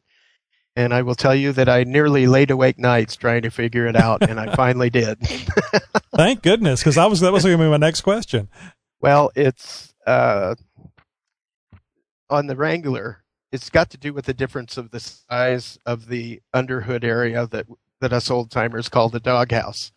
And 0.76 0.94
I 0.94 1.04
will 1.04 1.16
tell 1.16 1.34
you 1.34 1.54
that 1.54 1.70
I 1.70 1.84
nearly 1.86 2.28
laid 2.28 2.52
awake 2.52 2.78
nights 2.78 3.16
trying 3.16 3.44
to 3.44 3.50
figure 3.50 3.88
it 3.88 3.96
out, 3.96 4.28
and 4.28 4.40
I 4.40 4.56
finally 4.56 4.90
did. 4.90 5.20
Thank 6.16 6.42
goodness, 6.42 6.82
because 6.82 6.98
I 6.98 7.06
was 7.06 7.22
that 7.22 7.32
was 7.32 7.44
going 7.44 7.58
to 7.58 7.64
be 7.64 7.70
my 7.70 7.78
next 7.78 8.02
question. 8.02 8.50
Well, 9.00 9.32
it's 9.36 9.94
uh, 10.06 10.56
on 12.30 12.48
the 12.48 12.56
Wrangler. 12.56 13.24
It's 13.52 13.70
got 13.70 13.90
to 13.92 13.98
do 13.98 14.12
with 14.12 14.26
the 14.26 14.34
difference 14.34 14.76
of 14.76 14.92
the 14.92 15.00
size 15.00 15.80
of 15.86 16.08
the 16.08 16.42
underhood 16.54 17.06
area 17.06 17.48
that 17.48 17.68
that 18.02 18.12
us 18.12 18.30
old 18.30 18.52
timers 18.52 18.90
call 18.90 19.10
the 19.10 19.20
doghouse. 19.20 19.94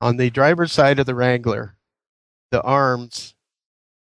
On 0.00 0.18
the 0.18 0.28
driver's 0.28 0.72
side 0.72 0.98
of 0.98 1.06
the 1.06 1.14
Wrangler, 1.14 1.76
the 2.50 2.60
arms 2.62 3.34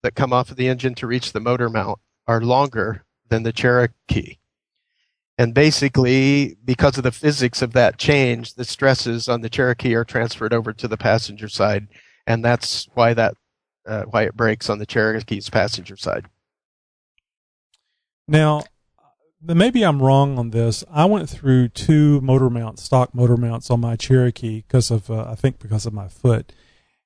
that 0.02 0.14
come 0.14 0.32
off 0.32 0.50
of 0.50 0.56
the 0.56 0.68
engine 0.68 0.94
to 0.94 1.06
reach 1.06 1.32
the 1.32 1.40
motor 1.40 1.68
mount 1.68 1.98
are 2.26 2.40
longer 2.40 3.04
than 3.28 3.42
the 3.42 3.52
Cherokee. 3.52 4.36
And 5.36 5.52
basically, 5.52 6.56
because 6.64 6.96
of 6.96 7.02
the 7.02 7.10
physics 7.10 7.60
of 7.60 7.72
that 7.72 7.98
change, 7.98 8.54
the 8.54 8.64
stresses 8.64 9.28
on 9.28 9.40
the 9.40 9.50
Cherokee 9.50 9.94
are 9.94 10.04
transferred 10.04 10.52
over 10.52 10.72
to 10.72 10.86
the 10.86 10.96
passenger 10.96 11.48
side, 11.48 11.88
and 12.26 12.44
that's 12.44 12.88
why 12.94 13.14
that 13.14 13.34
uh, 13.86 14.04
why 14.04 14.22
it 14.22 14.36
breaks 14.36 14.70
on 14.70 14.78
the 14.78 14.86
Cherokee's 14.86 15.50
passenger 15.50 15.96
side. 15.96 16.26
Now, 18.28 18.62
maybe 19.42 19.82
I'm 19.82 20.00
wrong 20.00 20.38
on 20.38 20.50
this. 20.50 20.84
I 20.90 21.04
went 21.04 21.28
through 21.28 21.68
two 21.68 22.20
motor 22.20 22.48
mounts, 22.48 22.84
stock 22.84 23.14
motor 23.14 23.36
mounts 23.36 23.70
on 23.70 23.80
my 23.80 23.96
Cherokee 23.96 24.62
because 24.62 24.90
of 24.90 25.10
uh, 25.10 25.26
I 25.28 25.34
think 25.34 25.58
because 25.58 25.84
of 25.84 25.92
my 25.92 26.06
foot, 26.06 26.52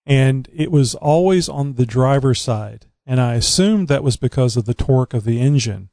and 0.05 0.49
it 0.55 0.71
was 0.71 0.95
always 0.95 1.49
on 1.49 1.75
the 1.75 1.87
driver's 1.87 2.43
side, 2.43 2.85
and 3.07 3.21
I 3.21 3.35
assumed 3.35 3.89
that 3.89 4.05
was 4.05 4.19
because 4.19 4.57
of 4.59 4.67
the 4.67 4.75
torque 4.75 5.15
of 5.15 5.25
the 5.25 5.41
engine. 5.41 5.89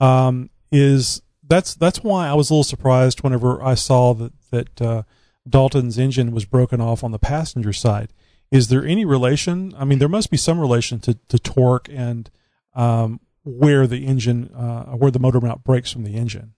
Um, 0.00 0.48
is 0.70 1.22
that's 1.48 1.74
that's 1.74 2.02
why 2.02 2.28
I 2.28 2.34
was 2.34 2.50
a 2.50 2.54
little 2.54 2.64
surprised 2.64 3.22
whenever 3.22 3.62
I 3.62 3.74
saw 3.74 4.14
that 4.14 4.32
that 4.50 4.82
uh, 4.82 5.02
Dalton's 5.48 5.98
engine 5.98 6.32
was 6.32 6.44
broken 6.44 6.80
off 6.80 7.02
on 7.02 7.12
the 7.12 7.18
passenger 7.18 7.72
side. 7.72 8.12
Is 8.50 8.68
there 8.68 8.84
any 8.84 9.04
relation? 9.04 9.74
I 9.76 9.84
mean, 9.84 9.98
there 9.98 10.08
must 10.08 10.30
be 10.30 10.36
some 10.36 10.58
relation 10.58 11.00
to, 11.00 11.14
to 11.28 11.38
torque 11.38 11.88
and 11.90 12.30
um, 12.74 13.20
where 13.44 13.86
the 13.86 14.06
engine, 14.06 14.50
uh, 14.54 14.84
where 14.92 15.10
the 15.10 15.18
motor 15.18 15.40
mount 15.40 15.64
breaks 15.64 15.90
from 15.90 16.04
the 16.04 16.14
engine. 16.14 16.54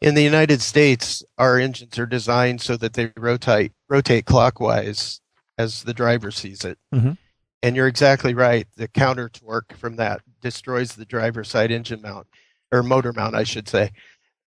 In 0.00 0.14
the 0.14 0.22
United 0.22 0.62
States, 0.62 1.24
our 1.38 1.58
engines 1.58 1.98
are 1.98 2.06
designed 2.06 2.60
so 2.60 2.76
that 2.76 2.94
they 2.94 3.12
rotate 3.16 3.72
rotate 3.88 4.26
clockwise 4.26 5.20
as 5.58 5.82
the 5.84 5.94
driver 5.94 6.30
sees 6.30 6.64
it. 6.64 6.78
Mm-hmm. 6.94 7.12
And 7.62 7.76
you're 7.76 7.88
exactly 7.88 8.34
right. 8.34 8.66
The 8.76 8.88
counter 8.88 9.28
torque 9.28 9.74
from 9.76 9.96
that 9.96 10.20
destroys 10.40 10.94
the 10.94 11.06
driver 11.06 11.44
side 11.44 11.70
engine 11.70 12.02
mount 12.02 12.26
or 12.72 12.82
motor 12.82 13.12
mount, 13.12 13.34
I 13.34 13.44
should 13.44 13.68
say. 13.68 13.92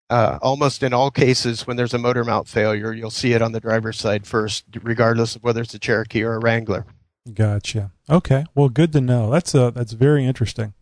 Uh, 0.10 0.39
almost 0.41 0.82
in 0.82 0.91
all 0.91 1.12
cases, 1.12 1.67
when 1.67 1.77
there's 1.77 1.93
a 1.93 1.99
motor 1.99 2.23
mount 2.23 2.47
failure, 2.47 2.91
you'll 2.91 3.12
see 3.12 3.34
it 3.34 3.41
on 3.41 3.51
the 3.51 3.60
driver's 3.60 3.97
side 3.97 4.25
first, 4.25 4.65
regardless 4.82 5.36
of 5.36 5.43
whether 5.43 5.62
it's 5.62 5.73
a 5.73 5.79
Cherokee 5.79 6.23
or 6.23 6.34
a 6.34 6.39
Wrangler. 6.39 6.86
Gotcha. 7.32 7.91
Okay. 8.10 8.45
Well, 8.55 8.69
good 8.69 8.91
to 8.93 9.01
know. 9.01 9.29
That's 9.29 9.53
uh, 9.53 9.69
that's 9.69 9.91
very 9.91 10.25
interesting. 10.25 10.73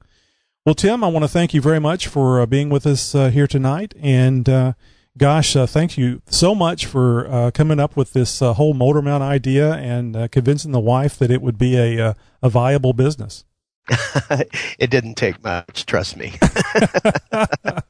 Well, 0.65 0.75
Tim, 0.75 1.03
I 1.03 1.07
want 1.07 1.23
to 1.23 1.29
thank 1.29 1.53
you 1.53 1.61
very 1.61 1.79
much 1.79 2.07
for 2.07 2.41
uh, 2.41 2.45
being 2.45 2.69
with 2.69 2.85
us 2.85 3.15
uh, 3.15 3.29
here 3.29 3.47
tonight, 3.47 3.93
and 4.01 4.47
uh, 4.47 4.73
gosh, 5.17 5.55
uh, 5.55 5.65
thank 5.65 5.97
you 5.97 6.21
so 6.27 6.53
much 6.53 6.85
for 6.85 7.27
uh, 7.29 7.51
coming 7.51 7.79
up 7.79 7.95
with 7.95 8.13
this 8.13 8.41
uh, 8.41 8.53
whole 8.53 8.73
motor 8.73 9.01
mount 9.01 9.23
idea 9.23 9.73
and 9.75 10.29
convincing 10.31 10.71
the 10.71 10.79
wife 10.79 11.17
that 11.19 11.31
it 11.31 11.41
would 11.41 11.57
be 11.57 11.77
a 11.77 12.15
a 12.41 12.49
viable 12.49 12.93
business. 12.93 13.45
it 14.79 14.89
didn't 14.89 15.15
take 15.15 15.43
much, 15.43 15.85
trust 15.85 16.17
me. 16.17 16.33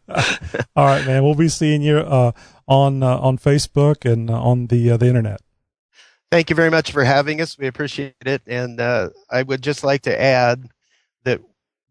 All 0.75 0.86
right, 0.86 1.05
man. 1.05 1.23
We'll 1.23 1.36
be 1.36 1.49
seeing 1.49 1.81
you 1.81 1.97
uh, 1.97 2.31
on 2.67 3.03
uh, 3.03 3.17
on 3.17 3.38
Facebook 3.38 4.10
and 4.10 4.29
uh, 4.29 4.41
on 4.41 4.67
the 4.67 4.91
uh, 4.91 4.97
the 4.97 5.07
internet. 5.07 5.41
Thank 6.31 6.49
you 6.49 6.55
very 6.55 6.69
much 6.69 6.91
for 6.91 7.03
having 7.03 7.39
us. 7.41 7.57
We 7.57 7.67
appreciate 7.67 8.15
it, 8.25 8.41
and 8.47 8.79
uh, 8.79 9.10
I 9.29 9.43
would 9.43 9.62
just 9.62 9.83
like 9.83 10.01
to 10.03 10.21
add 10.21 10.67
that 11.23 11.41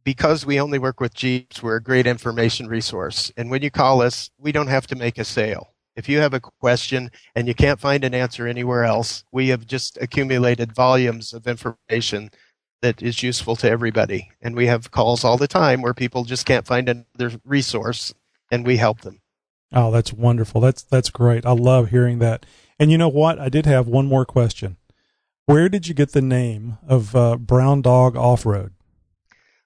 because 0.05 0.45
we 0.45 0.61
only 0.61 0.79
work 0.79 1.01
with 1.01 1.15
Jeeps, 1.15 1.63
we're 1.63 1.77
a 1.77 1.83
great 1.83 2.07
information 2.07 2.69
resource. 2.69 3.33
And 3.37 3.51
when 3.51 3.63
you 3.63 3.71
call 3.71 4.03
us, 4.03 4.31
we 4.39 4.53
don't 4.53 4.69
have 4.69 4.87
to 4.89 4.97
make 4.97 5.19
a 5.19 5.25
sale. 5.25 5.75
If 5.97 6.09
you 6.09 6.19
have 6.19 6.35
a 6.35 6.41
question 6.41 7.11
and 7.35 7.49
you 7.49 7.55
can't 7.55 7.81
find 7.81 8.05
an 8.05 8.13
answer 8.13 8.47
anywhere 8.47 8.85
else, 8.85 9.25
we 9.33 9.49
have 9.49 9.67
just 9.67 9.97
accumulated 10.01 10.75
volumes 10.75 11.33
of 11.33 11.47
information 11.47 12.31
that 12.83 13.03
is 13.03 13.23
useful 13.23 13.57
to 13.57 13.71
everybody. 13.71 14.31
And 14.43 14.55
we 14.55 14.67
have 14.67 14.91
calls 14.91 15.25
all 15.25 15.37
the 15.37 15.49
time 15.49 15.83
where 15.83 15.95
people 15.95 16.25
just 16.25 16.47
can't 16.47 16.67
find 16.67 16.89
another 16.89 17.39
resource 17.45 18.15
and 18.51 18.67
we 18.67 18.77
help 18.77 19.01
them. 19.01 19.21
Oh, 19.73 19.91
that's 19.91 20.13
wonderful. 20.13 20.61
That's 20.61 20.83
that's 20.83 21.11
great. 21.11 21.45
I 21.45 21.53
love 21.53 21.91
hearing 21.91 22.19
that. 22.21 22.47
And 22.79 22.91
you 22.91 22.99
know 22.99 23.09
what? 23.09 23.39
I 23.39 23.49
did 23.49 23.67
have 23.67 23.89
one 23.89 24.07
more 24.07 24.25
question. 24.25 24.77
Where 25.47 25.69
did 25.69 25.89
you 25.89 25.95
get 25.95 26.13
the 26.13 26.23
name 26.23 26.79
of 26.87 27.15
uh, 27.17 27.37
Brown 27.37 27.83
Dog 27.83 28.17
Off 28.17 28.45
Road? 28.45 28.73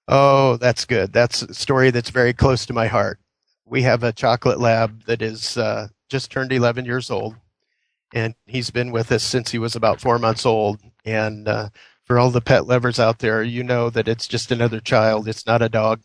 Oh, 0.08 0.56
that's 0.56 0.84
good. 0.84 1.12
That's 1.12 1.42
a 1.42 1.54
story 1.54 1.90
that's 1.90 2.10
very 2.10 2.32
close 2.32 2.66
to 2.66 2.72
my 2.72 2.86
heart. 2.86 3.18
We 3.64 3.82
have 3.82 4.02
a 4.02 4.12
chocolate 4.12 4.58
lab 4.58 5.04
that 5.04 5.22
is 5.22 5.56
uh, 5.56 5.88
just 6.08 6.30
turned 6.30 6.52
11 6.52 6.84
years 6.84 7.10
old, 7.10 7.36
and 8.12 8.34
he's 8.46 8.70
been 8.70 8.90
with 8.90 9.12
us 9.12 9.22
since 9.22 9.50
he 9.50 9.58
was 9.58 9.76
about 9.76 10.00
four 10.00 10.18
months 10.18 10.44
old. 10.44 10.80
And 11.04 11.46
uh, 11.46 11.68
for 12.10 12.18
all 12.18 12.32
the 12.32 12.40
pet 12.40 12.66
lovers 12.66 12.98
out 12.98 13.20
there, 13.20 13.40
you 13.40 13.62
know 13.62 13.88
that 13.88 14.08
it's 14.08 14.26
just 14.26 14.50
another 14.50 14.80
child. 14.80 15.28
It's 15.28 15.46
not 15.46 15.62
a 15.62 15.68
dog. 15.68 16.00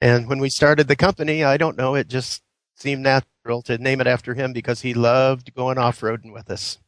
And 0.00 0.26
when 0.28 0.40
we 0.40 0.48
started 0.50 0.88
the 0.88 0.96
company, 0.96 1.44
I 1.44 1.56
don't 1.56 1.78
know, 1.78 1.94
it 1.94 2.08
just 2.08 2.42
seemed 2.74 3.04
natural 3.04 3.62
to 3.62 3.78
name 3.78 4.00
it 4.00 4.08
after 4.08 4.34
him 4.34 4.52
because 4.52 4.80
he 4.80 4.92
loved 4.92 5.54
going 5.54 5.78
off 5.78 6.00
roading 6.00 6.32
with 6.32 6.50
us. 6.50 6.78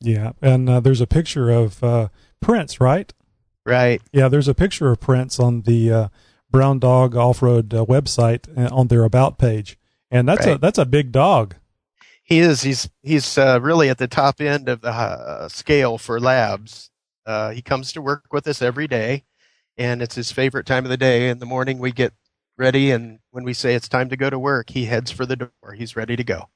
Yeah, 0.00 0.30
and 0.40 0.70
uh, 0.70 0.78
there's 0.78 1.00
a 1.00 1.08
picture 1.08 1.50
of 1.50 1.82
uh, 1.82 2.06
Prince, 2.40 2.80
right? 2.80 3.12
Right. 3.66 4.00
Yeah, 4.12 4.28
there's 4.28 4.46
a 4.46 4.54
picture 4.54 4.92
of 4.92 5.00
Prince 5.00 5.40
on 5.40 5.62
the 5.62 5.92
uh, 5.92 6.08
Brown 6.52 6.78
Dog 6.78 7.16
Off 7.16 7.42
Road 7.42 7.74
uh, 7.74 7.84
website 7.84 8.46
uh, 8.56 8.72
on 8.72 8.86
their 8.86 9.02
About 9.02 9.38
page, 9.38 9.76
and 10.08 10.28
that's 10.28 10.46
Right. 10.46 10.54
a 10.54 10.58
that's 10.58 10.78
a 10.78 10.86
big 10.86 11.10
dog. 11.10 11.56
He 12.24 12.38
is. 12.38 12.62
He's 12.62 12.88
he's 13.02 13.36
uh, 13.36 13.60
really 13.62 13.90
at 13.90 13.98
the 13.98 14.08
top 14.08 14.40
end 14.40 14.68
of 14.68 14.80
the 14.80 14.90
uh, 14.90 15.48
scale 15.48 15.98
for 15.98 16.18
labs. 16.18 16.90
Uh, 17.26 17.50
he 17.50 17.62
comes 17.62 17.92
to 17.92 18.02
work 18.02 18.24
with 18.32 18.48
us 18.48 18.62
every 18.62 18.88
day, 18.88 19.24
and 19.76 20.02
it's 20.02 20.14
his 20.14 20.32
favorite 20.32 20.66
time 20.66 20.84
of 20.84 20.90
the 20.90 20.96
day. 20.96 21.28
In 21.28 21.38
the 21.38 21.46
morning, 21.46 21.78
we 21.78 21.92
get 21.92 22.14
ready, 22.56 22.90
and 22.90 23.18
when 23.30 23.44
we 23.44 23.52
say 23.52 23.74
it's 23.74 23.88
time 23.88 24.08
to 24.08 24.16
go 24.16 24.30
to 24.30 24.38
work, 24.38 24.70
he 24.70 24.86
heads 24.86 25.10
for 25.10 25.26
the 25.26 25.36
door. 25.36 25.74
He's 25.76 25.96
ready 25.96 26.16
to 26.16 26.24
go. 26.24 26.48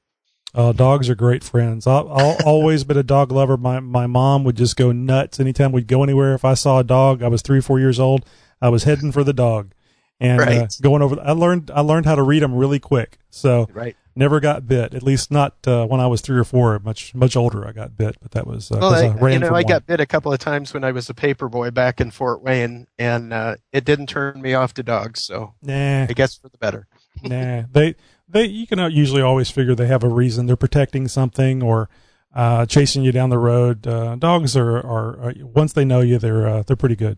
Uh, 0.55 0.71
dogs 0.71 1.07
are 1.07 1.15
great 1.15 1.43
friends. 1.43 1.85
I've, 1.85 2.07
always 2.07 2.83
been 2.83 2.97
a 2.97 3.03
dog 3.03 3.31
lover. 3.31 3.55
My 3.55 3.79
my 3.79 4.07
mom 4.07 4.43
would 4.45 4.57
just 4.57 4.75
go 4.75 4.91
nuts 4.91 5.39
anytime 5.39 5.71
we'd 5.71 5.87
go 5.87 6.01
anywhere. 6.01 6.33
If 6.33 6.43
I 6.43 6.55
saw 6.55 6.79
a 6.79 6.83
dog, 6.83 7.21
I 7.21 7.27
was 7.27 7.43
three 7.43 7.59
or 7.59 7.63
four 7.63 7.79
years 7.79 7.99
old. 7.99 8.25
I 8.59 8.69
was 8.69 8.83
heading 8.83 9.11
for 9.11 9.23
the 9.23 9.33
dog, 9.33 9.73
and 10.19 10.41
uh, 10.41 10.67
going 10.81 11.01
over. 11.01 11.19
I 11.21 11.31
learned 11.31 11.71
I 11.73 11.81
learned 11.81 12.05
how 12.05 12.15
to 12.15 12.23
read 12.23 12.41
them 12.43 12.53
really 12.55 12.79
quick. 12.79 13.17
So 13.29 13.67
Right. 13.73 13.95
never 14.15 14.39
got 14.39 14.67
bit. 14.67 14.93
At 14.93 15.03
least 15.03 15.31
not 15.31 15.55
uh, 15.67 15.85
when 15.85 15.99
I 16.01 16.07
was 16.07 16.21
three 16.21 16.37
or 16.37 16.43
four. 16.43 16.77
Much 16.79 17.13
much 17.15 17.35
older, 17.35 17.67
I 17.67 17.71
got 17.71 17.95
bit, 17.97 18.17
but 18.21 18.31
that 18.31 18.45
was 18.47 18.71
uh, 18.71 18.79
Well, 18.81 18.93
I, 18.93 19.07
I 19.07 19.29
you 19.31 19.39
know, 19.39 19.47
I 19.49 19.51
one. 19.51 19.63
got 19.63 19.85
bit 19.85 19.99
a 19.99 20.05
couple 20.05 20.33
of 20.33 20.39
times 20.39 20.73
when 20.73 20.83
I 20.83 20.91
was 20.91 21.09
a 21.09 21.13
paper 21.13 21.47
boy 21.47 21.71
back 21.71 22.01
in 22.01 22.11
Fort 22.11 22.41
Wayne, 22.41 22.87
and 22.97 23.31
uh, 23.33 23.55
it 23.71 23.85
didn't 23.85 24.07
turn 24.07 24.41
me 24.41 24.53
off 24.53 24.73
to 24.75 24.83
dogs. 24.83 25.23
So 25.23 25.53
nah 25.61 26.03
I 26.03 26.13
guess 26.13 26.35
for 26.35 26.49
the 26.49 26.57
better. 26.57 26.87
nah 27.23 27.63
they 27.71 27.95
they 28.27 28.45
you 28.45 28.67
can 28.67 28.79
usually 28.91 29.21
always 29.21 29.49
figure 29.49 29.75
they 29.75 29.87
have 29.87 30.03
a 30.03 30.09
reason. 30.09 30.45
They're 30.47 30.55
protecting 30.55 31.07
something 31.07 31.61
or. 31.63 31.89
Uh, 32.31 32.63
chasing 32.63 33.01
you 33.03 33.11
down 33.11 33.31
the 33.31 33.39
road. 33.39 33.87
Uh, 33.87 34.15
dogs 34.15 34.55
are, 34.55 34.77
are, 34.77 35.19
are 35.19 35.33
once 35.41 35.73
they 35.73 35.83
know 35.83 35.99
you, 36.01 36.19
they're 36.19 36.47
uh, 36.47 36.61
they're 36.61 36.75
pretty 36.75 36.95
good. 36.95 37.17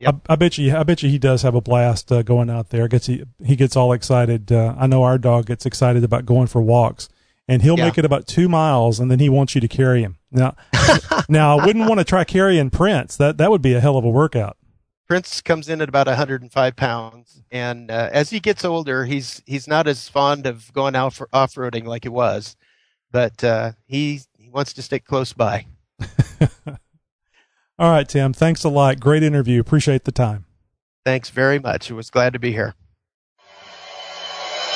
Yep. 0.00 0.14
I, 0.28 0.32
I 0.32 0.36
bet 0.36 0.58
you. 0.58 0.76
I 0.76 0.82
bet 0.82 1.02
you 1.02 1.08
he 1.08 1.18
does 1.18 1.42
have 1.42 1.54
a 1.54 1.60
blast 1.60 2.12
uh, 2.12 2.22
going 2.22 2.50
out 2.50 2.70
there. 2.70 2.86
Gets 2.88 3.06
he, 3.06 3.24
he 3.44 3.56
gets 3.56 3.76
all 3.76 3.92
excited. 3.92 4.52
Uh, 4.52 4.74
I 4.78 4.86
know 4.86 5.02
our 5.02 5.18
dog 5.18 5.46
gets 5.46 5.64
excited 5.66 6.04
about 6.04 6.26
going 6.26 6.46
for 6.48 6.60
walks, 6.60 7.08
and 7.48 7.62
he'll 7.62 7.78
Yeah. 7.78 7.86
make 7.86 7.96
it 7.98 8.04
about 8.04 8.26
two 8.26 8.48
miles, 8.48 9.00
and 9.00 9.10
then 9.10 9.20
he 9.20 9.28
wants 9.28 9.54
you 9.54 9.60
to 9.62 9.68
carry 9.68 10.02
him. 10.02 10.18
Now, 10.30 10.54
now 11.28 11.58
I 11.58 11.64
wouldn't 11.64 11.88
want 11.88 11.98
to 12.00 12.04
try 12.04 12.24
carrying 12.24 12.68
Prince. 12.70 13.16
That 13.16 13.38
that 13.38 13.50
would 13.50 13.62
be 13.62 13.72
a 13.72 13.80
hell 13.80 13.96
of 13.96 14.04
a 14.04 14.10
workout. 14.10 14.56
Prince 15.08 15.40
comes 15.40 15.68
in 15.68 15.80
at 15.80 15.88
about 15.88 16.08
105 16.08 16.74
pounds, 16.76 17.42
and 17.52 17.90
uh, 17.90 18.10
as 18.12 18.30
he 18.30 18.40
gets 18.40 18.64
older, 18.64 19.04
he's 19.06 19.40
he's 19.46 19.66
not 19.68 19.86
as 19.86 20.08
fond 20.08 20.46
of 20.46 20.70
going 20.74 20.94
out 20.96 21.14
for 21.14 21.28
off 21.32 21.54
roading 21.54 21.84
like 21.84 22.02
he 22.04 22.08
was, 22.10 22.54
but 23.12 23.42
uh, 23.42 23.72
he 23.86 24.20
he 24.36 24.50
wants 24.50 24.72
to 24.74 24.82
stick 24.82 25.04
close 25.06 25.32
by. 25.32 25.64
All 27.78 27.90
right, 27.90 28.08
Tim. 28.08 28.32
Thanks 28.32 28.64
a 28.64 28.70
lot. 28.70 29.00
Great 29.00 29.22
interview. 29.22 29.60
Appreciate 29.60 30.04
the 30.04 30.12
time. 30.12 30.46
Thanks 31.04 31.30
very 31.30 31.58
much. 31.58 31.90
I 31.90 31.94
was 31.94 32.10
glad 32.10 32.32
to 32.32 32.38
be 32.38 32.52
here. 32.52 32.74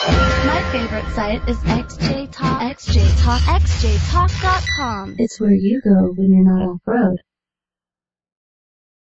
My 0.07 0.69
favorite 0.71 1.11
site 1.15 1.49
is 1.49 1.57
XJ 1.59 2.31
Talk. 2.31 2.61
XJ 2.61 3.23
Talk. 3.23 3.41
XJTalk.com. 3.41 5.17
It's 5.19 5.41
where 5.41 5.53
you 5.53 5.81
go 5.83 6.13
when 6.17 6.33
you're 6.33 6.45
not 6.45 6.69
off 6.69 6.81
road. 6.87 7.17